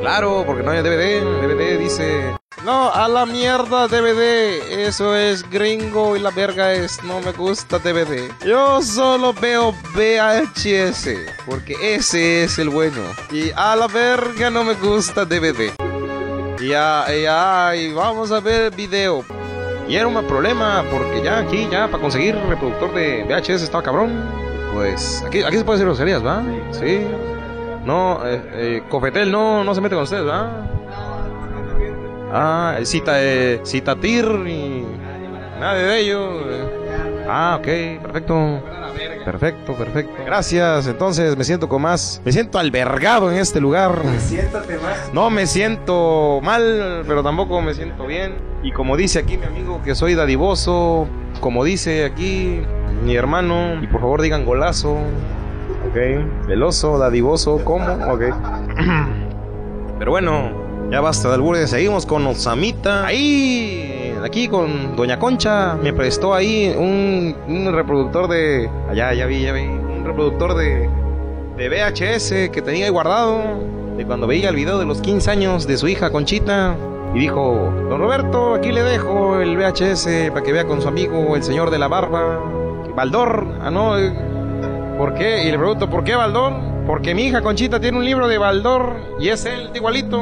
Claro, 0.00 0.44
porque 0.46 0.62
no 0.62 0.70
hay 0.70 0.82
DVD. 0.82 1.22
DVD 1.42 1.78
dice... 1.78 2.34
No, 2.64 2.90
a 2.90 3.06
la 3.06 3.26
mierda 3.26 3.86
DVD. 3.86 4.86
Eso 4.86 5.14
es 5.14 5.48
gringo 5.50 6.16
y 6.16 6.20
la 6.20 6.30
verga 6.30 6.72
es... 6.72 7.02
No 7.04 7.20
me 7.20 7.32
gusta 7.32 7.78
DVD. 7.78 8.30
Yo 8.44 8.80
solo 8.80 9.34
veo 9.34 9.74
VHS. 9.94 11.10
Porque 11.46 11.76
ese 11.82 12.44
es 12.44 12.58
el 12.58 12.70
bueno. 12.70 13.02
Y 13.30 13.50
a 13.54 13.76
la 13.76 13.88
verga 13.88 14.48
no 14.48 14.64
me 14.64 14.74
gusta 14.74 15.26
DVD. 15.26 15.70
Ya, 16.60 17.06
ya, 17.10 17.76
y 17.76 17.92
vamos 17.92 18.32
a 18.32 18.40
ver 18.40 18.74
video. 18.74 19.24
Y 19.86 19.96
era 19.96 20.06
un 20.06 20.26
problema 20.26 20.84
porque 20.90 21.22
ya 21.22 21.38
aquí, 21.38 21.68
ya 21.70 21.88
para 21.88 22.02
conseguir 22.02 22.36
reproductor 22.48 22.94
de 22.94 23.24
VHS 23.24 23.62
estaba 23.62 23.82
cabrón. 23.82 24.24
Pues 24.72 25.22
aquí, 25.26 25.42
aquí 25.42 25.58
se 25.58 25.64
puede 25.64 25.76
hacer 25.76 25.86
groserías, 25.86 26.24
¿va? 26.24 26.42
Sí. 26.72 27.06
No, 27.84 28.20
eh, 28.26 28.42
eh, 28.52 28.82
Cofetel 28.88 29.30
no, 29.32 29.64
no 29.64 29.74
se 29.74 29.80
mete 29.80 29.94
con 29.94 30.04
ustedes, 30.04 30.26
¿va? 30.26 30.66
Ah, 32.32 32.76
cita, 32.84 33.14
eh, 33.22 33.60
citatir 33.64 34.24
y 34.46 34.84
nada 35.58 35.74
de 35.74 35.98
ello. 36.00 36.30
eh. 36.50 37.24
Ah, 37.28 37.56
ok, 37.58 38.02
perfecto. 38.02 38.62
Perfecto, 39.24 39.74
perfecto. 39.74 40.12
Gracias. 40.24 40.86
Entonces 40.86 41.36
me 41.36 41.44
siento 41.44 41.68
con 41.68 41.82
más. 41.82 42.22
Me 42.24 42.32
siento 42.32 42.58
albergado 42.58 43.30
en 43.30 43.38
este 43.38 43.60
lugar. 43.60 44.00
Siéntate 44.18 44.78
más. 44.78 45.12
No 45.12 45.28
me 45.30 45.46
siento 45.46 46.40
mal, 46.42 47.04
pero 47.06 47.22
tampoco 47.22 47.60
me 47.60 47.74
siento 47.74 48.06
bien. 48.06 48.34
Y 48.62 48.72
como 48.72 48.96
dice 48.96 49.18
aquí 49.18 49.36
mi 49.36 49.44
amigo 49.44 49.80
que 49.84 49.94
soy 49.94 50.14
dadivoso, 50.14 51.06
como 51.40 51.64
dice 51.64 52.04
aquí 52.04 52.62
mi 53.04 53.14
hermano, 53.16 53.82
y 53.82 53.86
por 53.86 54.00
favor 54.00 54.22
digan 54.22 54.44
golazo. 54.44 54.96
Ok. 55.90 56.46
Veloso, 56.46 56.98
dadivoso, 56.98 57.60
¿cómo? 57.64 57.84
Ok. 58.08 58.22
Pero 59.98 60.10
bueno, 60.12 60.50
ya 60.90 61.00
basta 61.00 61.28
de 61.28 61.34
albures. 61.34 61.70
Seguimos 61.70 62.06
con 62.06 62.26
Osamita. 62.26 63.06
Ahí, 63.06 64.14
aquí 64.24 64.46
con 64.46 64.94
Doña 64.94 65.18
Concha. 65.18 65.74
Me 65.74 65.92
prestó 65.92 66.32
ahí 66.32 66.74
un, 66.78 67.34
un 67.48 67.72
reproductor 67.72 68.28
de. 68.28 68.70
Allá, 68.88 69.12
ya 69.14 69.26
vi, 69.26 69.42
ya 69.42 69.52
vi. 69.52 69.62
Un 69.62 70.04
reproductor 70.04 70.54
de, 70.54 70.88
de 71.56 71.68
VHS 71.68 72.50
que 72.52 72.62
tenía 72.62 72.84
ahí 72.84 72.90
guardado. 72.90 73.42
De 73.96 74.06
cuando 74.06 74.26
veía 74.28 74.48
el 74.48 74.56
video 74.56 74.78
de 74.78 74.86
los 74.86 75.00
15 75.00 75.30
años 75.30 75.66
de 75.66 75.76
su 75.76 75.88
hija 75.88 76.10
Conchita. 76.10 76.76
Y 77.14 77.18
dijo: 77.18 77.72
Don 77.88 78.00
Roberto, 78.00 78.54
aquí 78.54 78.70
le 78.70 78.84
dejo 78.84 79.40
el 79.40 79.56
VHS 79.56 80.30
para 80.30 80.42
que 80.42 80.52
vea 80.52 80.66
con 80.66 80.80
su 80.80 80.86
amigo, 80.86 81.34
el 81.34 81.42
señor 81.42 81.70
de 81.70 81.78
la 81.80 81.88
barba. 81.88 82.38
Baldor. 82.94 83.46
Ah, 83.60 83.70
no. 83.70 83.96
¿Por 85.00 85.14
qué? 85.14 85.44
Y 85.44 85.50
le 85.50 85.56
pregunto, 85.56 85.88
¿por 85.88 86.04
qué 86.04 86.14
Baldor? 86.14 86.52
Porque 86.86 87.14
mi 87.14 87.22
hija 87.22 87.40
Conchita 87.40 87.80
tiene 87.80 87.96
un 87.96 88.04
libro 88.04 88.28
de 88.28 88.36
Baldor 88.36 88.96
y 89.18 89.28
es 89.28 89.46
él 89.46 89.70
igualito. 89.74 90.20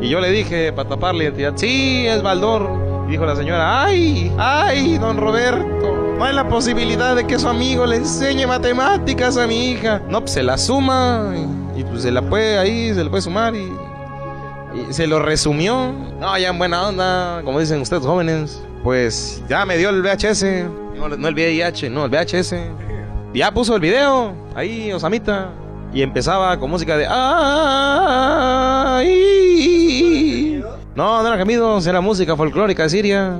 Y 0.00 0.08
yo 0.08 0.20
le 0.20 0.32
dije, 0.32 0.72
para 0.72 0.88
tapar 0.88 1.14
la 1.14 1.22
identidad, 1.22 1.52
sí, 1.54 2.04
es 2.04 2.20
Baldor. 2.20 3.06
Y 3.06 3.12
dijo 3.12 3.24
la 3.24 3.36
señora, 3.36 3.84
ay, 3.84 4.32
ay, 4.38 4.98
don 4.98 5.18
Roberto, 5.18 6.16
no 6.18 6.24
hay 6.24 6.34
la 6.34 6.48
posibilidad 6.48 7.14
de 7.14 7.28
que 7.28 7.38
su 7.38 7.46
amigo 7.46 7.86
le 7.86 7.98
enseñe 7.98 8.44
matemáticas 8.44 9.36
a 9.36 9.46
mi 9.46 9.70
hija. 9.70 10.02
No, 10.08 10.18
pues 10.18 10.32
se 10.32 10.42
la 10.42 10.58
suma 10.58 11.32
y, 11.76 11.84
pues 11.84 12.02
se 12.02 12.10
la 12.10 12.22
puede 12.22 12.58
ahí, 12.58 12.92
se 12.92 13.04
le 13.04 13.08
puede 13.08 13.22
sumar 13.22 13.54
y, 13.54 13.72
y 14.74 14.92
se 14.92 15.06
lo 15.06 15.20
resumió. 15.20 15.92
No, 16.18 16.36
ya 16.36 16.48
en 16.48 16.58
buena 16.58 16.88
onda, 16.88 17.40
como 17.44 17.60
dicen 17.60 17.80
ustedes 17.80 18.02
jóvenes. 18.02 18.60
Pues 18.82 19.44
ya 19.48 19.64
me 19.64 19.76
dio 19.76 19.90
el 19.90 20.02
VHS, 20.02 20.42
no, 20.98 21.08
no 21.16 21.28
el 21.28 21.34
VIH, 21.34 21.88
no, 21.88 22.06
el 22.06 22.10
VHS. 22.10 22.54
Ya 23.32 23.52
puso 23.52 23.74
el 23.76 23.80
video, 23.80 24.32
ahí, 24.54 24.92
Osamita. 24.92 25.50
Y 25.92 26.02
empezaba 26.02 26.58
con 26.58 26.70
música 26.70 26.96
de... 26.96 27.06
"Ay". 29.00 30.62
No, 30.94 31.22
no 31.22 31.28
era 31.28 31.36
gemidos, 31.38 31.86
era 31.86 32.00
música 32.00 32.36
folclórica 32.36 32.82
de 32.84 32.90
Siria. 32.90 33.38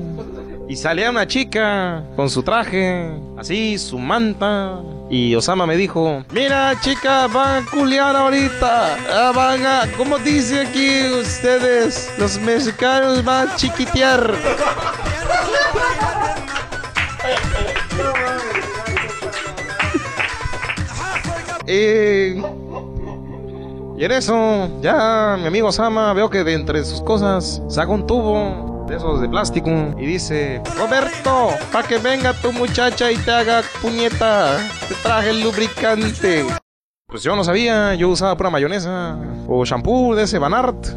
Y 0.68 0.76
salía 0.76 1.10
una 1.10 1.26
chica 1.26 2.04
con 2.14 2.30
su 2.30 2.42
traje, 2.44 3.10
así, 3.36 3.76
su 3.78 3.98
manta. 3.98 4.78
Y 5.10 5.34
Osama 5.34 5.66
me 5.66 5.76
dijo, 5.76 6.22
mira 6.32 6.72
chica, 6.80 7.26
van 7.26 7.64
a 7.64 7.66
culiar 7.68 8.14
ahorita. 8.14 8.96
Ah, 9.12 9.32
Van 9.34 9.66
a, 9.66 9.82
¿cómo 9.96 10.18
dice 10.18 10.60
aquí 10.60 11.02
ustedes? 11.20 12.12
Los 12.18 12.38
mexicanos 12.40 13.24
van 13.24 13.48
a 13.48 13.56
chiquitear. 13.56 14.32
Y, 21.70 22.42
y 23.96 24.04
en 24.04 24.10
eso, 24.10 24.68
ya 24.80 25.36
mi 25.38 25.46
amigo 25.46 25.70
Sama 25.70 26.12
veo 26.14 26.28
que 26.28 26.42
de 26.42 26.54
entre 26.54 26.84
sus 26.84 27.00
cosas 27.00 27.62
saca 27.68 27.92
un 27.92 28.08
tubo 28.08 28.86
de 28.88 28.96
esos 28.96 29.20
de 29.20 29.28
plástico 29.28 29.70
y 29.96 30.04
dice: 30.04 30.60
Roberto, 30.76 31.50
para 31.70 31.86
que 31.86 31.98
venga 31.98 32.32
tu 32.32 32.52
muchacha 32.52 33.12
y 33.12 33.16
te 33.18 33.30
haga 33.30 33.62
puñeta, 33.80 34.58
te 34.88 34.94
traje 34.96 35.30
el 35.30 35.42
lubricante. 35.42 36.44
Pues 37.06 37.22
yo 37.22 37.36
no 37.36 37.44
sabía, 37.44 37.94
yo 37.94 38.08
usaba 38.08 38.36
pura 38.36 38.50
mayonesa 38.50 39.16
o 39.46 39.64
shampoo 39.64 40.16
de 40.16 40.24
ese 40.24 40.40
Banart, 40.40 40.88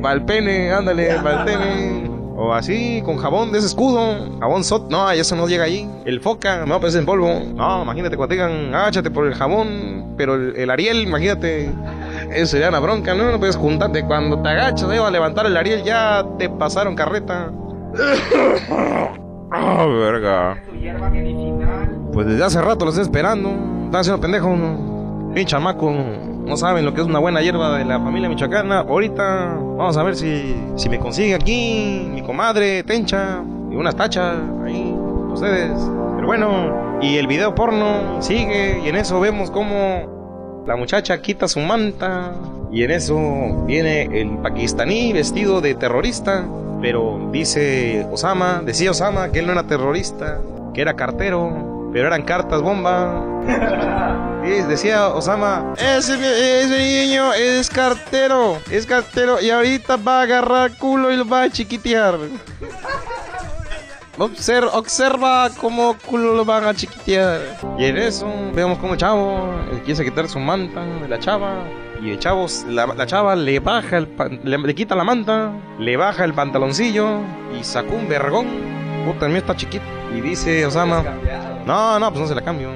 para 0.00 0.14
el 0.14 0.24
pene, 0.24 0.70
ándale, 0.70 1.10
el 1.10 1.22
pene. 1.44 2.09
O 2.42 2.54
así, 2.54 3.02
con 3.04 3.18
jabón 3.18 3.52
de 3.52 3.58
ese 3.58 3.66
escudo. 3.66 4.38
Jabón 4.40 4.64
SOT. 4.64 4.90
No, 4.90 5.10
eso 5.10 5.36
no 5.36 5.46
llega 5.46 5.64
ahí. 5.64 5.86
El 6.06 6.20
foca, 6.22 6.64
no, 6.64 6.80
pues 6.80 6.94
en 6.94 7.04
polvo. 7.04 7.28
No, 7.54 7.82
imagínate 7.82 8.16
cuando 8.16 8.34
te 8.34 8.42
digan, 8.42 8.74
áchate 8.74 9.10
por 9.10 9.26
el 9.26 9.34
jabón. 9.34 10.14
Pero 10.16 10.36
el, 10.36 10.56
el 10.56 10.70
Ariel, 10.70 11.02
imagínate. 11.02 11.70
Eso 12.30 12.46
sería 12.46 12.70
una 12.70 12.80
bronca, 12.80 13.14
¿no? 13.14 13.30
No 13.30 13.38
puedes 13.38 13.56
juntarte. 13.56 14.06
Cuando 14.06 14.40
te 14.40 14.48
agachas, 14.48 14.88
ahí 14.88 14.98
va 14.98 15.08
a 15.08 15.10
levantar 15.10 15.44
el 15.44 15.54
Ariel, 15.54 15.82
ya 15.84 16.24
te 16.38 16.48
pasaron 16.48 16.96
carreta. 16.96 17.52
Ah, 19.52 19.84
verga. 19.84 20.62
Pues 22.12 22.24
desde 22.24 22.44
hace 22.44 22.62
rato 22.62 22.84
lo 22.84 22.92
estoy 22.92 23.02
esperando. 23.02 23.48
Están 23.86 23.96
haciendo 24.00 24.20
pendejo. 24.20 24.54
Pinche 25.34 25.46
chamaco. 25.46 25.92
No 26.50 26.56
saben 26.56 26.84
lo 26.84 26.92
que 26.92 27.00
es 27.00 27.06
una 27.06 27.20
buena 27.20 27.40
hierba 27.42 27.78
de 27.78 27.84
la 27.84 28.00
familia 28.00 28.28
michoacana. 28.28 28.80
Ahorita 28.80 29.54
vamos 29.54 29.96
a 29.96 30.02
ver 30.02 30.16
si, 30.16 30.52
si 30.74 30.88
me 30.88 30.98
consigue 30.98 31.32
aquí 31.32 32.10
mi 32.12 32.22
comadre 32.22 32.82
Tencha 32.82 33.40
y 33.70 33.76
unas 33.76 33.94
tachas 33.94 34.36
ahí, 34.64 34.92
ustedes. 35.32 35.70
Pero 36.16 36.26
bueno, 36.26 36.98
y 37.00 37.18
el 37.18 37.28
video 37.28 37.54
porno 37.54 38.20
sigue 38.20 38.80
y 38.84 38.88
en 38.88 38.96
eso 38.96 39.20
vemos 39.20 39.52
como 39.52 40.64
la 40.66 40.74
muchacha 40.74 41.22
quita 41.22 41.46
su 41.46 41.60
manta 41.60 42.32
y 42.72 42.82
en 42.82 42.90
eso 42.90 43.16
viene 43.68 44.02
el 44.20 44.38
pakistaní 44.38 45.12
vestido 45.12 45.60
de 45.60 45.76
terrorista. 45.76 46.48
Pero 46.82 47.28
dice 47.30 48.08
Osama, 48.10 48.60
decía 48.66 48.90
Osama 48.90 49.30
que 49.30 49.38
él 49.38 49.46
no 49.46 49.52
era 49.52 49.68
terrorista, 49.68 50.40
que 50.74 50.80
era 50.80 50.96
cartero, 50.96 51.79
pero 51.92 52.06
eran 52.08 52.22
cartas 52.22 52.60
bomba. 52.62 53.22
Y 54.42 54.62
decía 54.62 55.08
Osama, 55.08 55.74
ese, 55.76 56.14
ese 56.62 56.78
niño 57.06 57.30
es 57.34 57.68
cartero, 57.68 58.56
es 58.70 58.86
cartero 58.86 59.38
y 59.38 59.50
ahorita 59.50 59.96
va 59.96 60.20
a 60.20 60.22
agarrar 60.22 60.78
culo 60.78 61.12
y 61.12 61.16
lo 61.18 61.28
va 61.28 61.42
a 61.42 61.50
chiquitear. 61.50 62.14
obser- 64.18 64.68
observa 64.72 65.50
cómo 65.60 65.94
culo 66.06 66.34
lo 66.34 66.44
van 66.46 66.64
a 66.64 66.74
chiquitear. 66.74 67.40
Y 67.78 67.84
en 67.84 67.98
eso 67.98 68.26
vemos 68.54 68.78
como 68.78 68.96
chavo 68.96 69.54
eh, 69.72 69.82
quiere 69.84 70.04
quitar 70.04 70.26
su 70.28 70.38
manta 70.38 70.80
de 70.84 71.06
la 71.08 71.18
chava. 71.18 71.64
Y 72.02 72.10
el 72.12 72.18
chavo, 72.18 72.46
la, 72.68 72.86
la 72.86 73.06
chava 73.06 73.36
le 73.36 73.60
baja 73.60 73.98
el 73.98 74.08
pan- 74.08 74.40
le, 74.42 74.56
le 74.56 74.74
quita 74.74 74.94
la 74.94 75.04
manta, 75.04 75.52
le 75.78 75.96
baja 75.98 76.24
el 76.24 76.32
pantaloncillo 76.32 77.18
y 77.58 77.62
sacó 77.62 77.94
un 77.94 78.08
vergón. 78.08 78.46
Puta, 79.04 79.26
el 79.26 79.32
mío 79.32 79.40
está 79.42 79.54
chiquito. 79.54 79.84
Y 80.16 80.20
dice 80.22 80.64
Osama, 80.66 81.04
no, 81.66 81.98
no, 81.98 82.08
pues 82.10 82.20
no 82.22 82.26
se 82.28 82.34
la 82.34 82.42
cambio. 82.42 82.70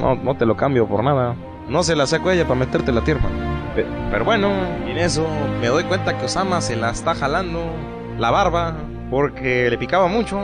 No, 0.00 0.14
no 0.14 0.36
te 0.36 0.44
lo 0.46 0.56
cambio 0.56 0.86
por 0.86 1.02
nada. 1.02 1.34
No 1.68 1.82
se 1.82 1.96
la 1.96 2.06
saco 2.06 2.28
a 2.28 2.34
ella 2.34 2.44
para 2.46 2.60
meterte 2.60 2.92
la 2.92 3.00
tierra. 3.02 3.28
Pe- 3.74 3.86
Pero 4.10 4.24
bueno, 4.24 4.48
en 4.86 4.98
eso 4.98 5.26
me 5.60 5.66
doy 5.68 5.84
cuenta 5.84 6.16
que 6.18 6.26
Osama 6.26 6.60
se 6.60 6.76
la 6.76 6.90
está 6.90 7.14
jalando 7.14 7.64
la 8.18 8.30
barba 8.30 8.74
porque 9.10 9.68
le 9.70 9.78
picaba 9.78 10.06
mucho. 10.06 10.38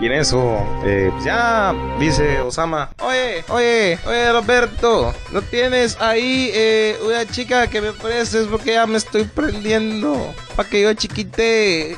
Y 0.00 0.06
en 0.06 0.12
eso, 0.12 0.56
eh, 0.84 1.08
pues 1.12 1.24
ya 1.24 1.72
dice 2.00 2.40
Osama, 2.40 2.88
oye, 3.00 3.44
oye, 3.48 3.96
oye 4.08 4.32
Roberto, 4.32 5.14
¿no 5.32 5.40
tienes 5.40 6.00
ahí 6.00 6.50
eh, 6.52 6.96
una 7.06 7.24
chica 7.26 7.68
que 7.68 7.80
me 7.80 7.92
prestes 7.92 8.48
porque 8.48 8.72
ya 8.72 8.86
me 8.86 8.96
estoy 8.96 9.22
prendiendo 9.22 10.16
para 10.56 10.68
que 10.68 10.82
yo 10.82 10.92
chiquite? 10.94 11.96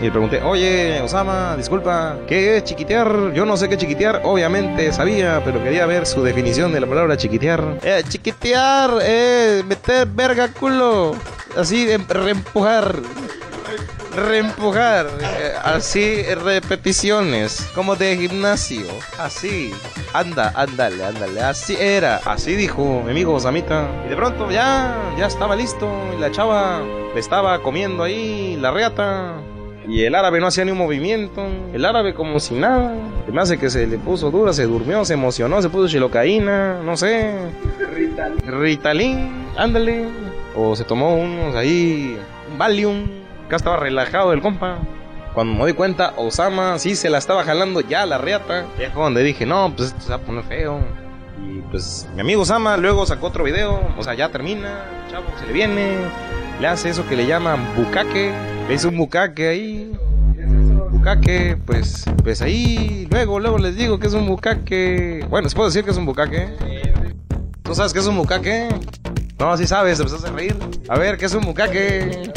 Y 0.00 0.04
le 0.04 0.10
pregunté, 0.10 0.42
oye, 0.42 0.98
Osama, 1.02 1.56
disculpa, 1.58 2.16
¿qué 2.26 2.56
es 2.56 2.64
chiquitear? 2.64 3.32
Yo 3.34 3.44
no 3.44 3.56
sé 3.58 3.68
qué 3.68 3.76
chiquitear, 3.76 4.22
obviamente 4.24 4.90
sabía, 4.94 5.42
pero 5.44 5.62
quería 5.62 5.84
ver 5.84 6.06
su 6.06 6.22
definición 6.22 6.72
de 6.72 6.80
la 6.80 6.86
palabra 6.86 7.18
chiquitear. 7.18 7.62
Eh, 7.82 8.02
chiquitear, 8.08 8.92
eh, 9.02 9.62
meter 9.66 10.06
verga 10.06 10.48
culo, 10.48 11.14
así, 11.56 11.90
em- 11.90 12.06
reempujar. 12.08 12.94
Reempujar, 14.16 15.06
eh, 15.20 15.52
así 15.62 16.22
repeticiones, 16.34 17.68
como 17.76 17.94
de 17.94 18.16
gimnasio, 18.16 18.86
así, 19.18 19.72
anda, 20.12 20.52
ándale, 20.56 21.04
ándale, 21.04 21.40
así 21.42 21.76
era, 21.78 22.20
así 22.24 22.56
dijo 22.56 23.02
mi 23.04 23.12
amigo 23.12 23.34
Osamita. 23.34 23.86
Y 24.06 24.08
de 24.08 24.16
pronto 24.16 24.50
ya, 24.50 24.96
ya 25.16 25.26
estaba 25.26 25.54
listo, 25.54 25.88
y 26.16 26.20
la 26.20 26.30
chava 26.32 26.80
le 27.14 27.20
estaba 27.20 27.62
comiendo 27.62 28.02
ahí 28.02 28.56
la 28.60 28.72
reata. 28.72 29.34
Y 29.88 30.04
el 30.04 30.14
árabe 30.14 30.40
no 30.40 30.46
hacía 30.46 30.64
ni 30.64 30.70
un 30.70 30.78
movimiento. 30.78 31.46
El 31.72 31.84
árabe 31.84 32.14
como 32.14 32.38
si 32.38 32.54
nada. 32.54 32.94
Se 33.26 33.32
me 33.32 33.40
hace 33.40 33.58
que 33.58 33.70
se 33.70 33.86
le 33.86 33.98
puso 33.98 34.30
dura, 34.30 34.52
se 34.52 34.64
durmió, 34.64 35.04
se 35.04 35.14
emocionó, 35.14 35.62
se 35.62 35.68
puso 35.68 35.88
chilocaína, 35.88 36.82
no 36.82 36.96
sé. 36.96 37.34
Ritalin, 38.46 39.46
ándale. 39.56 40.06
O 40.54 40.76
se 40.76 40.84
tomó 40.84 41.16
unos 41.16 41.54
ahí, 41.54 42.18
un 42.50 42.58
Valium. 42.58 43.06
Acá 43.46 43.56
estaba 43.56 43.76
relajado 43.76 44.32
el 44.32 44.40
compa. 44.40 44.78
Cuando 45.34 45.54
me 45.54 45.60
doy 45.60 45.72
cuenta, 45.74 46.12
Osama 46.16 46.78
sí 46.78 46.96
se 46.96 47.08
la 47.08 47.18
estaba 47.18 47.44
jalando 47.44 47.80
ya 47.80 48.04
la 48.04 48.18
reata. 48.18 48.66
Ya 48.78 48.90
fue 48.90 49.04
donde 49.04 49.22
dije, 49.22 49.46
no, 49.46 49.72
pues 49.74 49.88
esto 49.88 50.00
se 50.02 50.10
va 50.10 50.16
a 50.16 50.20
poner 50.20 50.44
feo. 50.44 50.80
Y 51.42 51.60
pues 51.70 52.08
mi 52.14 52.20
amigo 52.20 52.42
Osama 52.42 52.76
luego 52.76 53.06
sacó 53.06 53.28
otro 53.28 53.44
video. 53.44 53.80
O 53.96 54.02
sea, 54.02 54.14
ya 54.14 54.28
termina, 54.28 54.84
chavo 55.10 55.26
se 55.38 55.46
le 55.46 55.52
viene. 55.52 55.96
Le 56.60 56.66
hace 56.66 56.90
eso 56.90 57.06
que 57.08 57.16
le 57.16 57.26
llaman 57.26 57.74
bucaque. 57.76 58.32
Le 58.70 58.86
un 58.86 58.96
bucaque 58.96 59.48
ahí. 59.48 59.92
Bucaque, 60.92 61.58
pues, 61.66 62.04
pues 62.22 62.40
ahí. 62.40 63.08
Luego, 63.10 63.40
luego 63.40 63.58
les 63.58 63.74
digo 63.74 63.98
que 63.98 64.06
es 64.06 64.14
un 64.14 64.28
bucaque. 64.28 65.26
Bueno, 65.28 65.48
¿se 65.48 65.56
puede 65.56 65.70
decir 65.70 65.82
que 65.82 65.90
es 65.90 65.96
un 65.96 66.06
bucaque? 66.06 66.48
¿Tú 67.64 67.74
sabes 67.74 67.92
qué 67.92 67.98
es 67.98 68.06
un 68.06 68.16
bucaque? 68.16 68.68
No, 69.40 69.56
sí 69.56 69.66
sabes, 69.66 69.98
te 69.98 70.04
empezaste 70.04 70.28
a 70.28 70.32
reír. 70.32 70.56
A 70.88 70.96
ver, 71.00 71.18
¿qué 71.18 71.26
es 71.26 71.34
un 71.34 71.42
bucaque? 71.42 72.30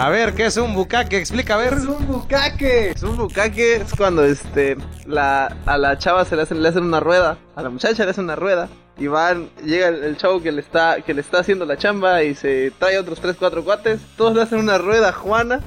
A 0.00 0.08
ver, 0.08 0.32
¿qué 0.32 0.46
es 0.46 0.56
un 0.56 0.72
bucaque? 0.72 1.18
Explica, 1.18 1.56
a 1.56 1.58
ver. 1.58 1.74
Es 1.74 1.84
un 1.84 2.06
bucaque. 2.06 2.92
Es 2.92 3.02
un 3.02 3.18
bucaque 3.18 3.76
es 3.76 3.94
cuando 3.94 4.24
este 4.24 4.78
la 5.04 5.54
a 5.66 5.76
la 5.76 5.98
chava 5.98 6.24
se 6.24 6.36
le 6.36 6.42
hacen 6.42 6.62
le 6.62 6.70
hacen 6.70 6.84
una 6.84 7.00
rueda, 7.00 7.36
a 7.54 7.60
la 7.60 7.68
muchacha 7.68 8.04
le 8.04 8.10
hacen 8.10 8.24
una 8.24 8.34
rueda 8.34 8.70
y 8.96 9.08
van 9.08 9.50
llega 9.62 9.88
el, 9.88 10.02
el 10.02 10.16
chavo 10.16 10.40
que 10.40 10.52
le 10.52 10.62
está 10.62 11.02
que 11.02 11.12
le 11.12 11.20
está 11.20 11.40
haciendo 11.40 11.66
la 11.66 11.76
chamba 11.76 12.22
y 12.22 12.34
se 12.34 12.72
trae 12.78 12.98
otros 12.98 13.20
tres 13.20 13.36
cuatro 13.38 13.62
cuates, 13.62 14.00
todos 14.16 14.34
le 14.34 14.40
hacen 14.40 14.60
una 14.60 14.78
rueda 14.78 15.10
a 15.10 15.12
Juana. 15.12 15.60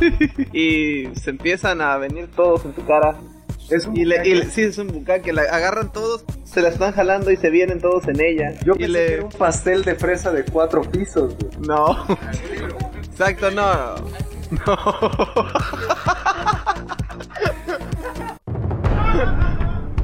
y 0.54 1.14
se 1.16 1.28
empiezan 1.28 1.82
a 1.82 1.98
venir 1.98 2.30
todos 2.34 2.64
en 2.64 2.72
tu 2.72 2.86
cara. 2.86 3.14
Y 3.94 4.04
le, 4.04 4.26
y 4.28 4.34
le- 4.34 4.46
sí, 4.50 4.62
es 4.62 4.78
un 4.78 4.88
bucaque, 4.88 5.32
la 5.32 5.42
agarran 5.42 5.92
todos, 5.92 6.24
se 6.44 6.60
la 6.60 6.68
están 6.70 6.92
jalando 6.92 7.30
y 7.30 7.36
se 7.36 7.50
vienen 7.50 7.80
todos 7.80 8.06
en 8.08 8.20
ella. 8.20 8.52
Yo 8.64 8.74
y 8.74 8.78
pensé 8.78 8.88
le- 8.88 9.06
que 9.06 9.14
era 9.14 9.24
un 9.24 9.30
pastel 9.32 9.84
de 9.84 9.94
fresa 9.94 10.30
de 10.32 10.44
cuatro 10.44 10.82
pisos, 10.82 11.34
güey. 11.38 11.66
No. 11.66 12.06
Exacto, 13.10 13.50
no. 13.50 13.94
No. 14.66 14.76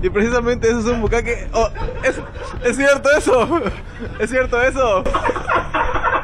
Y 0.02 0.10
precisamente 0.10 0.68
eso 0.68 0.78
es 0.80 0.84
un 0.86 1.00
bucaque. 1.00 1.48
Oh, 1.52 1.68
es, 2.04 2.16
es 2.64 2.76
cierto 2.76 3.10
eso. 3.16 3.60
Es 4.20 4.30
cierto 4.30 4.60
eso. 4.62 5.02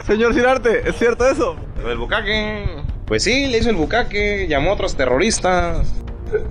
Señor 0.06 0.34
Cirarte, 0.34 0.88
es 0.88 0.96
cierto 0.96 1.26
eso. 1.28 1.56
Lo 1.82 1.88
del 1.88 1.98
bucaque. 1.98 2.64
Pues 3.06 3.24
sí, 3.24 3.46
le 3.46 3.58
hizo 3.58 3.70
el 3.70 3.76
bucaque, 3.76 4.46
llamó 4.48 4.70
a 4.70 4.74
otros 4.74 4.94
terroristas. 4.96 5.92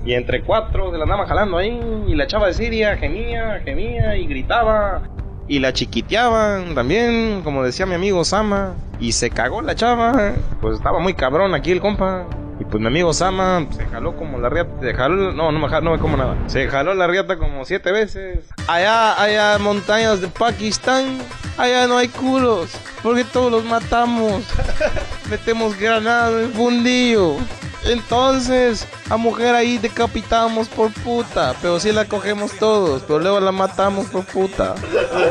Y 0.05 0.13
entre 0.13 0.41
cuatro 0.41 0.91
se 0.91 0.97
la 0.97 1.03
andaban 1.03 1.27
jalando 1.27 1.57
ahí. 1.57 1.79
Y 2.07 2.15
la 2.15 2.27
chava 2.27 2.47
de 2.47 2.53
Siria 2.53 2.97
gemía, 2.97 3.61
gemía 3.63 4.15
y 4.15 4.27
gritaba. 4.27 5.03
Y 5.47 5.59
la 5.59 5.73
chiquiteaban 5.73 6.75
también, 6.75 7.41
como 7.43 7.63
decía 7.63 7.85
mi 7.85 7.95
amigo 7.95 8.23
Sama. 8.23 8.73
Y 8.99 9.11
se 9.11 9.29
cagó 9.29 9.61
la 9.61 9.75
chava. 9.75 10.33
Pues 10.61 10.77
estaba 10.77 10.99
muy 10.99 11.13
cabrón 11.13 11.53
aquí 11.53 11.71
el 11.71 11.81
compa. 11.81 12.25
Y 12.59 12.63
pues 12.63 12.79
mi 12.79 12.87
amigo 12.87 13.11
Sama 13.11 13.65
se 13.71 13.85
jaló 13.87 14.15
como 14.15 14.37
la 14.37 14.49
riata. 14.49 14.71
Se 14.81 14.93
jaló, 14.93 15.33
no, 15.33 15.51
no 15.51 15.59
me, 15.59 15.67
jaló, 15.67 15.81
no 15.81 15.91
me 15.91 15.99
como 15.99 16.15
nada. 16.15 16.37
Se 16.47 16.67
jaló 16.67 16.93
la 16.93 17.07
riata 17.07 17.37
como 17.37 17.65
siete 17.65 17.91
veces. 17.91 18.47
Allá, 18.67 19.21
allá, 19.21 19.57
montañas 19.57 20.21
de 20.21 20.27
Pakistán. 20.27 21.17
Allá 21.57 21.87
no 21.87 21.97
hay 21.97 22.07
culos. 22.07 22.71
Porque 23.01 23.23
todos 23.23 23.51
los 23.51 23.65
matamos. 23.65 24.43
Metemos 25.29 25.77
granadas 25.77 26.43
en 26.43 26.51
fundillo. 26.51 27.37
Entonces, 27.85 28.87
a 29.09 29.17
mujer 29.17 29.55
ahí 29.55 29.77
decapitamos 29.77 30.67
por 30.69 30.91
puta, 30.91 31.55
pero 31.61 31.79
sí 31.79 31.91
la 31.91 32.05
cogemos 32.05 32.51
todos, 32.59 33.01
pero 33.03 33.19
luego 33.19 33.39
la 33.39 33.51
matamos 33.51 34.05
por 34.07 34.25
puta. 34.25 34.75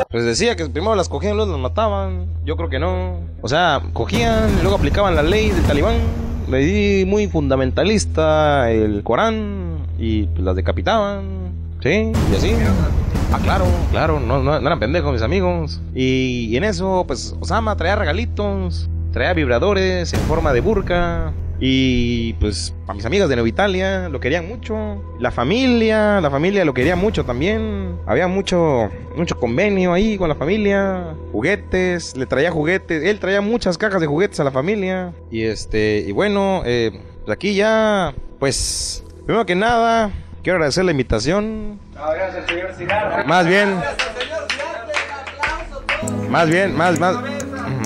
Pues 0.09 0.25
decía 0.25 0.55
que 0.55 0.67
primero 0.67 0.95
las 0.95 1.07
cogían, 1.07 1.37
luego 1.37 1.51
las 1.51 1.61
mataban. 1.61 2.25
Yo 2.43 2.57
creo 2.57 2.69
que 2.69 2.79
no. 2.79 3.19
O 3.41 3.47
sea, 3.47 3.81
cogían 3.93 4.49
y 4.59 4.61
luego 4.61 4.75
aplicaban 4.75 5.15
la 5.15 5.23
ley 5.23 5.49
del 5.49 5.63
talibán. 5.63 5.95
Le 6.49 6.57
di 6.59 7.05
muy 7.05 7.27
fundamentalista 7.27 8.69
el 8.69 9.03
Corán 9.03 9.87
y 9.97 10.23
pues, 10.23 10.43
las 10.43 10.55
decapitaban. 10.55 11.53
Sí, 11.81 12.11
y 12.31 12.35
así. 12.35 12.53
Ah, 13.33 13.39
claro, 13.41 13.65
claro, 13.91 14.19
no, 14.19 14.43
no, 14.43 14.59
no 14.59 14.67
eran 14.67 14.79
pendejos 14.79 15.13
mis 15.13 15.21
amigos. 15.21 15.79
Y, 15.95 16.47
y 16.49 16.57
en 16.57 16.65
eso, 16.65 17.05
pues 17.07 17.33
Osama 17.39 17.77
traía 17.77 17.95
regalitos, 17.95 18.89
traía 19.13 19.33
vibradores 19.33 20.13
en 20.13 20.19
forma 20.21 20.51
de 20.51 20.59
burka. 20.59 21.31
Y 21.63 22.33
pues 22.33 22.73
a 22.87 22.93
mis 22.95 23.05
amigas 23.05 23.29
de 23.29 23.35
Nueva 23.35 23.47
Italia 23.47 24.09
lo 24.09 24.19
querían 24.19 24.47
mucho. 24.47 24.99
La 25.19 25.29
familia, 25.29 26.19
la 26.19 26.31
familia 26.31 26.65
lo 26.65 26.73
quería 26.73 26.95
mucho 26.95 27.23
también. 27.23 27.99
Había 28.07 28.27
mucho, 28.27 28.89
mucho 29.15 29.39
convenio 29.39 29.93
ahí 29.93 30.17
con 30.17 30.27
la 30.27 30.33
familia. 30.33 31.13
Juguetes, 31.31 32.17
le 32.17 32.25
traía 32.25 32.49
juguetes. 32.49 33.03
Él 33.03 33.19
traía 33.19 33.41
muchas 33.41 33.77
cajas 33.77 34.01
de 34.01 34.07
juguetes 34.07 34.39
a 34.39 34.43
la 34.43 34.49
familia. 34.49 35.13
Y 35.29 35.43
este, 35.43 36.03
y 36.07 36.11
bueno, 36.11 36.63
eh, 36.65 36.99
pues 37.25 37.35
aquí 37.37 37.53
ya, 37.53 38.15
pues, 38.39 39.03
primero 39.27 39.45
que 39.45 39.53
nada, 39.53 40.09
quiero 40.41 40.55
agradecer 40.55 40.83
la 40.83 40.91
invitación. 40.91 41.79
gracias, 41.93 42.75
señor. 42.75 43.27
Más 43.27 43.45
bien. 43.45 43.79
Más 46.27 46.49
bien, 46.49 46.75
más, 46.75 46.99
más. 46.99 47.40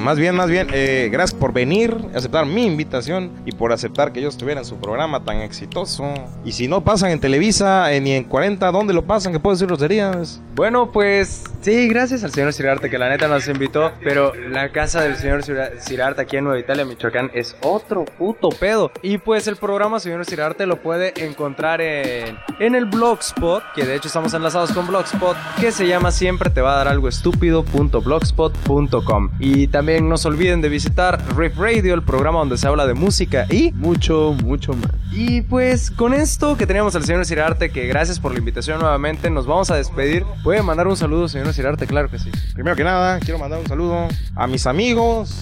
Más 0.06 0.20
bien, 0.20 0.36
más 0.36 0.52
bien, 0.52 0.68
eh, 0.72 1.10
gracias 1.12 1.34
por 1.40 1.52
venir, 1.52 1.98
aceptar 2.14 2.46
mi 2.46 2.64
invitación 2.68 3.32
y 3.44 3.54
por 3.54 3.72
aceptar 3.72 4.12
que 4.14 4.22
yo 4.22 4.30
estuviera 4.30 4.60
en 4.62 4.66
su 4.66 4.76
programa 4.76 5.24
tan 5.24 5.38
exitoso. 5.42 6.14
Y 6.46 6.52
si 6.52 6.68
no 6.68 6.84
pasan 6.84 7.10
en 7.10 7.20
Televisa 7.20 7.92
eh, 7.92 8.00
ni 8.02 8.12
en 8.12 8.24
40, 8.26 8.72
¿dónde 8.72 8.94
lo 8.94 9.04
pasan? 9.04 9.34
¿Qué 9.34 9.40
puedo 9.40 9.56
decir 9.56 9.66
groserías? 9.66 10.40
Bueno, 10.54 10.92
pues 10.92 11.44
sí, 11.62 11.88
gracias 11.88 12.24
al 12.24 12.30
señor 12.32 12.54
Cirarte 12.54 12.92
que 12.92 13.00
la 13.00 13.10
neta 13.10 13.28
nos 13.28 13.48
invitó, 13.48 13.94
pero 14.04 14.32
la 14.36 14.72
casa 14.72 15.02
del 15.02 15.16
señor 15.16 15.42
Cira- 15.44 15.72
Cirarte 15.80 16.22
aquí 16.22 16.38
en 16.38 16.44
Nueva 16.44 16.60
Italia, 16.60 16.86
Michoacán, 16.86 17.32
es 17.34 17.56
otro 17.64 18.06
puto 18.06 18.50
pedo. 18.50 18.92
Y 19.02 19.18
pues 19.18 19.48
el 19.48 19.56
programa 19.56 20.00
señor 20.00 20.24
Cirarte 20.26 20.68
lo 20.68 20.84
puede 20.84 21.14
encontrar 21.26 21.82
en, 21.82 22.38
en 22.60 22.76
el 22.76 22.86
Blogspot, 22.86 23.64
que 23.74 23.86
de 23.86 23.96
hecho 23.96 24.08
estamos 24.08 24.36
enlazados 24.36 24.72
con 24.72 24.86
Blogspot, 24.86 25.36
que 25.60 25.72
se 25.72 25.88
llama 25.88 26.12
siempre 26.12 26.52
te 26.52 26.62
va 26.62 26.76
a 26.76 26.78
dar 26.78 26.90
algo 26.90 27.10
estúpido.blogspot.com. 27.10 29.30
Y 29.40 29.66
también 29.68 29.95
no 30.02 30.18
se 30.18 30.28
olviden 30.28 30.62
de 30.62 30.70
visitar 30.70 31.22
Riff 31.36 31.58
Radio, 31.58 31.94
el 31.94 32.04
programa 32.04 32.40
donde 32.40 32.58
se 32.58 32.68
habla 32.68 32.88
de 32.88 32.94
música 32.94 33.46
y 33.50 33.72
mucho, 33.74 34.36
mucho 34.44 34.74
más. 34.74 34.92
Y 35.12 35.42
pues 35.42 35.92
con 35.92 36.14
esto 36.14 36.58
que 36.58 36.68
teníamos 36.68 36.96
al 36.96 37.06
señor 37.06 37.26
Cirarte, 37.26 37.70
que 37.70 37.88
gracias 37.88 38.20
por 38.20 38.32
la 38.32 38.40
invitación 38.40 38.80
nuevamente, 38.80 39.30
nos 39.30 39.46
vamos 39.46 39.72
a 39.72 39.76
despedir. 39.76 40.26
Voy 40.44 40.58
a 40.58 40.64
mandar 40.64 40.88
un 40.88 40.98
saludo, 40.98 41.28
señor 41.28 41.54
Cirarte, 41.54 41.88
claro 41.88 42.10
que 42.10 42.20
sí. 42.20 42.32
Primero 42.54 42.76
que 42.76 42.84
nada, 42.84 43.20
quiero 43.20 43.40
mandar 43.40 43.60
un 43.60 43.68
saludo 43.68 44.08
a 44.36 44.48
mis 44.48 44.68
amigos 44.68 45.40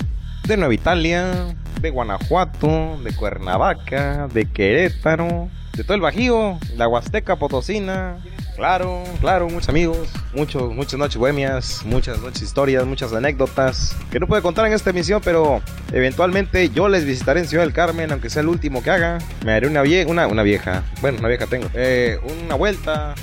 de 0.48 0.58
Nueva 0.58 0.74
Italia, 0.74 1.56
de 1.82 1.90
Guanajuato, 1.90 2.98
de 3.04 3.14
Cuernavaca, 3.16 4.28
de 4.34 4.46
Querétaro, 4.46 5.50
de 5.76 5.84
todo 5.84 5.96
el 5.96 6.02
Bajío, 6.02 6.60
la 6.76 6.88
Huasteca 6.88 7.38
Potosina. 7.38 8.18
Claro, 8.56 9.04
claro, 9.20 9.50
muchos 9.50 9.70
amigos, 9.70 10.10
muchos, 10.34 10.74
muchas 10.74 11.00
noches 11.00 11.18
bohemias, 11.18 11.82
muchas 11.86 12.20
noches 12.22 12.44
historias, 12.44 12.86
muchas 12.86 13.12
anécdotas 13.12 13.96
que 14.12 14.20
no 14.20 14.28
puedo 14.28 14.44
contar 14.44 14.68
en 14.68 14.74
esta 14.74 14.92
emisión, 14.92 15.22
pero 15.24 15.62
eventualmente 15.92 16.70
yo 16.70 16.88
les 16.88 17.04
visitaré 17.04 17.40
en 17.40 17.48
Ciudad 17.48 17.64
del 17.64 17.74
Carmen, 17.74 18.12
aunque 18.12 18.30
sea 18.30 18.42
el 18.42 18.50
último 18.50 18.84
que 18.84 18.92
haga. 18.92 19.18
Me 19.44 19.54
haré 19.54 19.68
una, 19.68 19.82
vie 19.82 20.06
una, 20.06 20.28
una 20.28 20.44
vieja, 20.44 20.84
bueno, 21.02 21.18
una 21.20 21.30
vieja 21.30 21.48
tengo, 21.48 21.68
eh, 21.74 22.20
una 22.46 22.54
vuelta, 22.56 23.16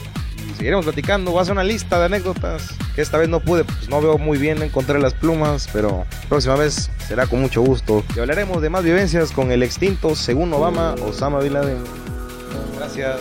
y 0.51 0.55
seguiremos 0.57 0.85
platicando. 0.85 1.31
Voy 1.31 1.39
a 1.39 1.43
hacer 1.43 1.53
una 1.53 1.65
lista 1.65 1.99
de 2.01 2.07
anécdotas 2.07 2.75
que 2.95 3.03
esta 3.03 3.17
vez 3.17 3.29
no 3.29 3.41
pude, 3.41 3.65
pues 3.65 3.89
no 3.89 4.01
veo 4.01 4.19
muy 4.19 4.37
bien, 4.37 4.61
encontré 4.63 4.99
las 4.99 5.15
plumas, 5.15 5.69
pero 5.73 6.07
próxima 6.29 6.57
vez 6.57 6.91
será 7.07 7.27
con 7.27 7.41
mucho 7.41 7.63
gusto. 7.63 8.05
Y 8.17 8.21
hablaremos 8.21 8.61
de 8.63 8.71
más 8.71 8.83
vivencias 8.83 9.31
con 9.31 9.53
el 9.53 9.63
extinto, 9.63 10.17
según 10.17 10.53
Obama, 10.53 10.95
Osama 11.07 11.39
Bin 11.39 11.53
Laden. 11.53 11.79
Gracias. 12.77 13.21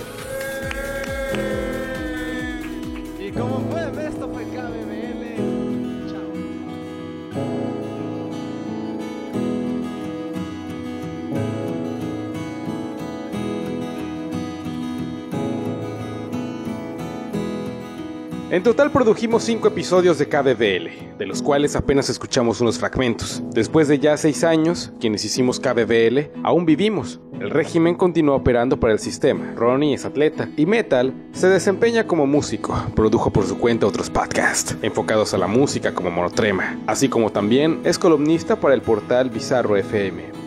En 18.52 18.64
total 18.64 18.92
produjimos 18.92 19.44
5 19.44 19.68
episodios 19.68 20.18
de 20.18 20.28
KBBL, 20.28 21.18
de 21.20 21.26
los 21.28 21.44
cuales 21.44 21.76
apenas 21.76 22.10
escuchamos 22.10 22.60
unos 22.62 22.80
fragmentos. 22.80 23.44
Después 23.52 23.88
de 23.88 24.00
ya 24.00 24.18
6 24.18 24.44
años, 24.44 24.92
quienes 25.00 25.24
hicimos 25.24 25.60
KBBL 25.60 26.32
aún 26.44 26.66
vivimos. 26.66 27.20
El 27.40 27.52
régimen 27.52 27.94
continúa 27.94 28.38
operando 28.38 28.80
para 28.80 28.92
el 28.92 28.98
sistema. 28.98 29.54
Ronnie 29.56 29.94
es 29.94 30.04
atleta 30.04 30.50
y 30.58 30.66
Metal 30.66 31.14
se 31.32 31.48
desempeña 31.48 32.08
como 32.08 32.26
músico. 32.26 32.76
Produjo 32.96 33.30
por 33.32 33.46
su 33.46 33.60
cuenta 33.60 33.86
otros 33.86 34.10
podcasts 34.10 34.76
enfocados 34.82 35.36
a 35.36 35.38
la 35.38 35.48
música 35.48 35.94
como 35.94 36.10
Monotrema, 36.10 36.80
así 36.88 37.08
como 37.08 37.32
también 37.32 37.80
es 37.84 38.00
columnista 38.00 38.60
para 38.60 38.74
el 38.74 38.82
portal 38.82 39.30
Bizarro 39.30 39.78
FM. 39.78 40.39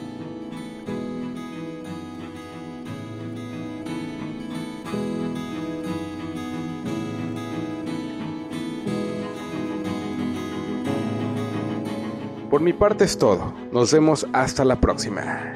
Por 12.52 12.60
mi 12.60 12.74
parte 12.74 13.04
es 13.04 13.16
todo. 13.16 13.54
Nos 13.72 13.90
vemos 13.94 14.26
hasta 14.34 14.62
la 14.62 14.78
próxima. 14.78 15.54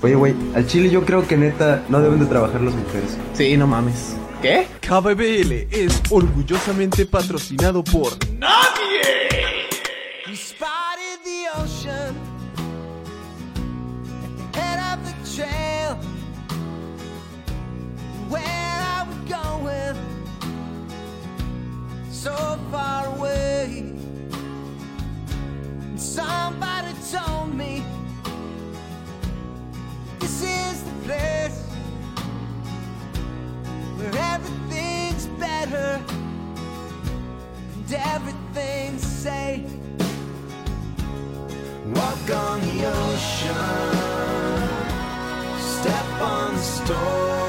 Oye, 0.00 0.14
güey, 0.14 0.32
al 0.54 0.64
chile 0.68 0.88
yo 0.90 1.04
creo 1.04 1.26
que 1.26 1.36
neta 1.36 1.82
no 1.88 2.00
deben 2.00 2.20
de 2.20 2.26
trabajar 2.26 2.60
las 2.60 2.72
mujeres. 2.72 3.18
Sí, 3.32 3.56
no 3.56 3.66
mames. 3.66 4.16
¿Qué? 4.40 4.68
KBBL 4.80 5.66
es 5.76 6.00
orgullosamente 6.08 7.04
patrocinado 7.04 7.82
por 7.82 8.12
nadie. 8.38 9.50
We 10.28 10.36
spotted 10.36 11.18
the 11.24 11.48
ocean 11.60 12.14
head 14.54 14.78
of 14.78 15.04
the 15.04 15.14
trail. 15.34 15.96
Where 18.30 18.44
are 18.44 19.08
we 19.08 19.28
going? 19.28 19.96
So 22.12 22.30
far 22.70 23.05
Somebody 26.16 26.94
told 27.12 27.54
me 27.54 27.84
this 30.18 30.42
is 30.42 30.82
the 30.82 30.92
place 31.04 31.58
where 33.98 34.16
everything's 34.32 35.26
better 35.38 36.02
and 37.74 37.92
everything's 37.92 39.02
safe. 39.02 39.70
Walk 41.94 42.30
on 42.30 42.60
the 42.62 42.86
ocean, 42.86 43.56
step 45.60 46.08
on 46.22 46.54
the 46.54 46.62
stones, 46.62 47.45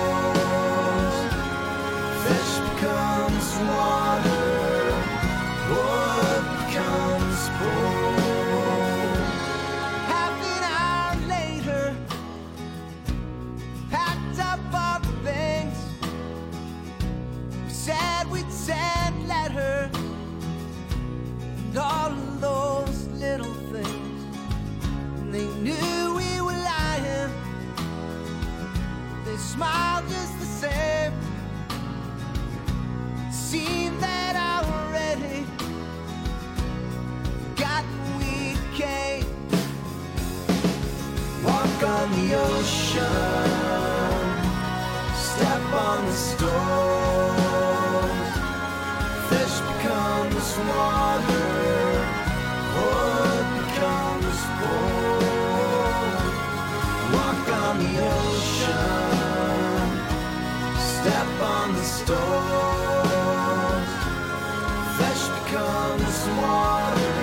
water. 66.25 67.13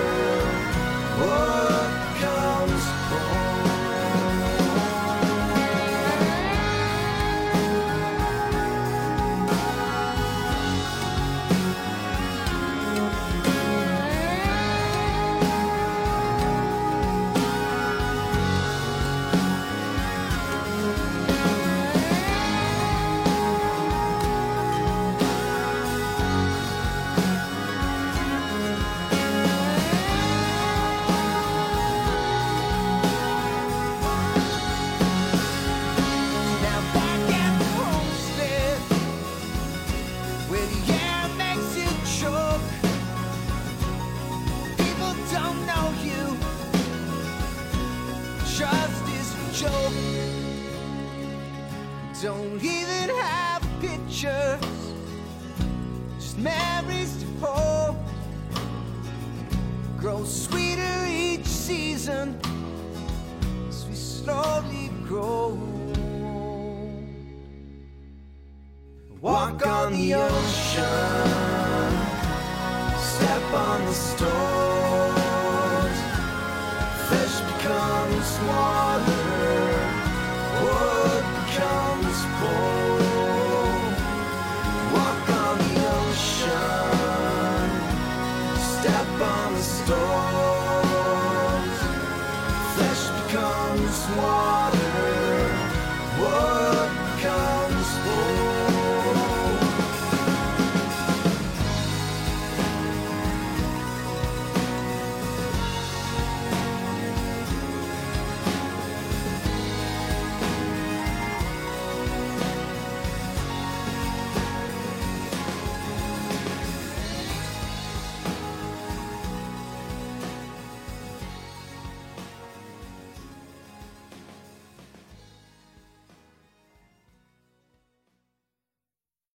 Oh, 1.17 1.54
Walk 69.25 69.65
on 69.65 69.91
the 69.93 70.13
ocean, 70.13 70.83
step 72.95 73.53
on 73.55 73.85
the 73.87 73.91
storm. 73.91 74.34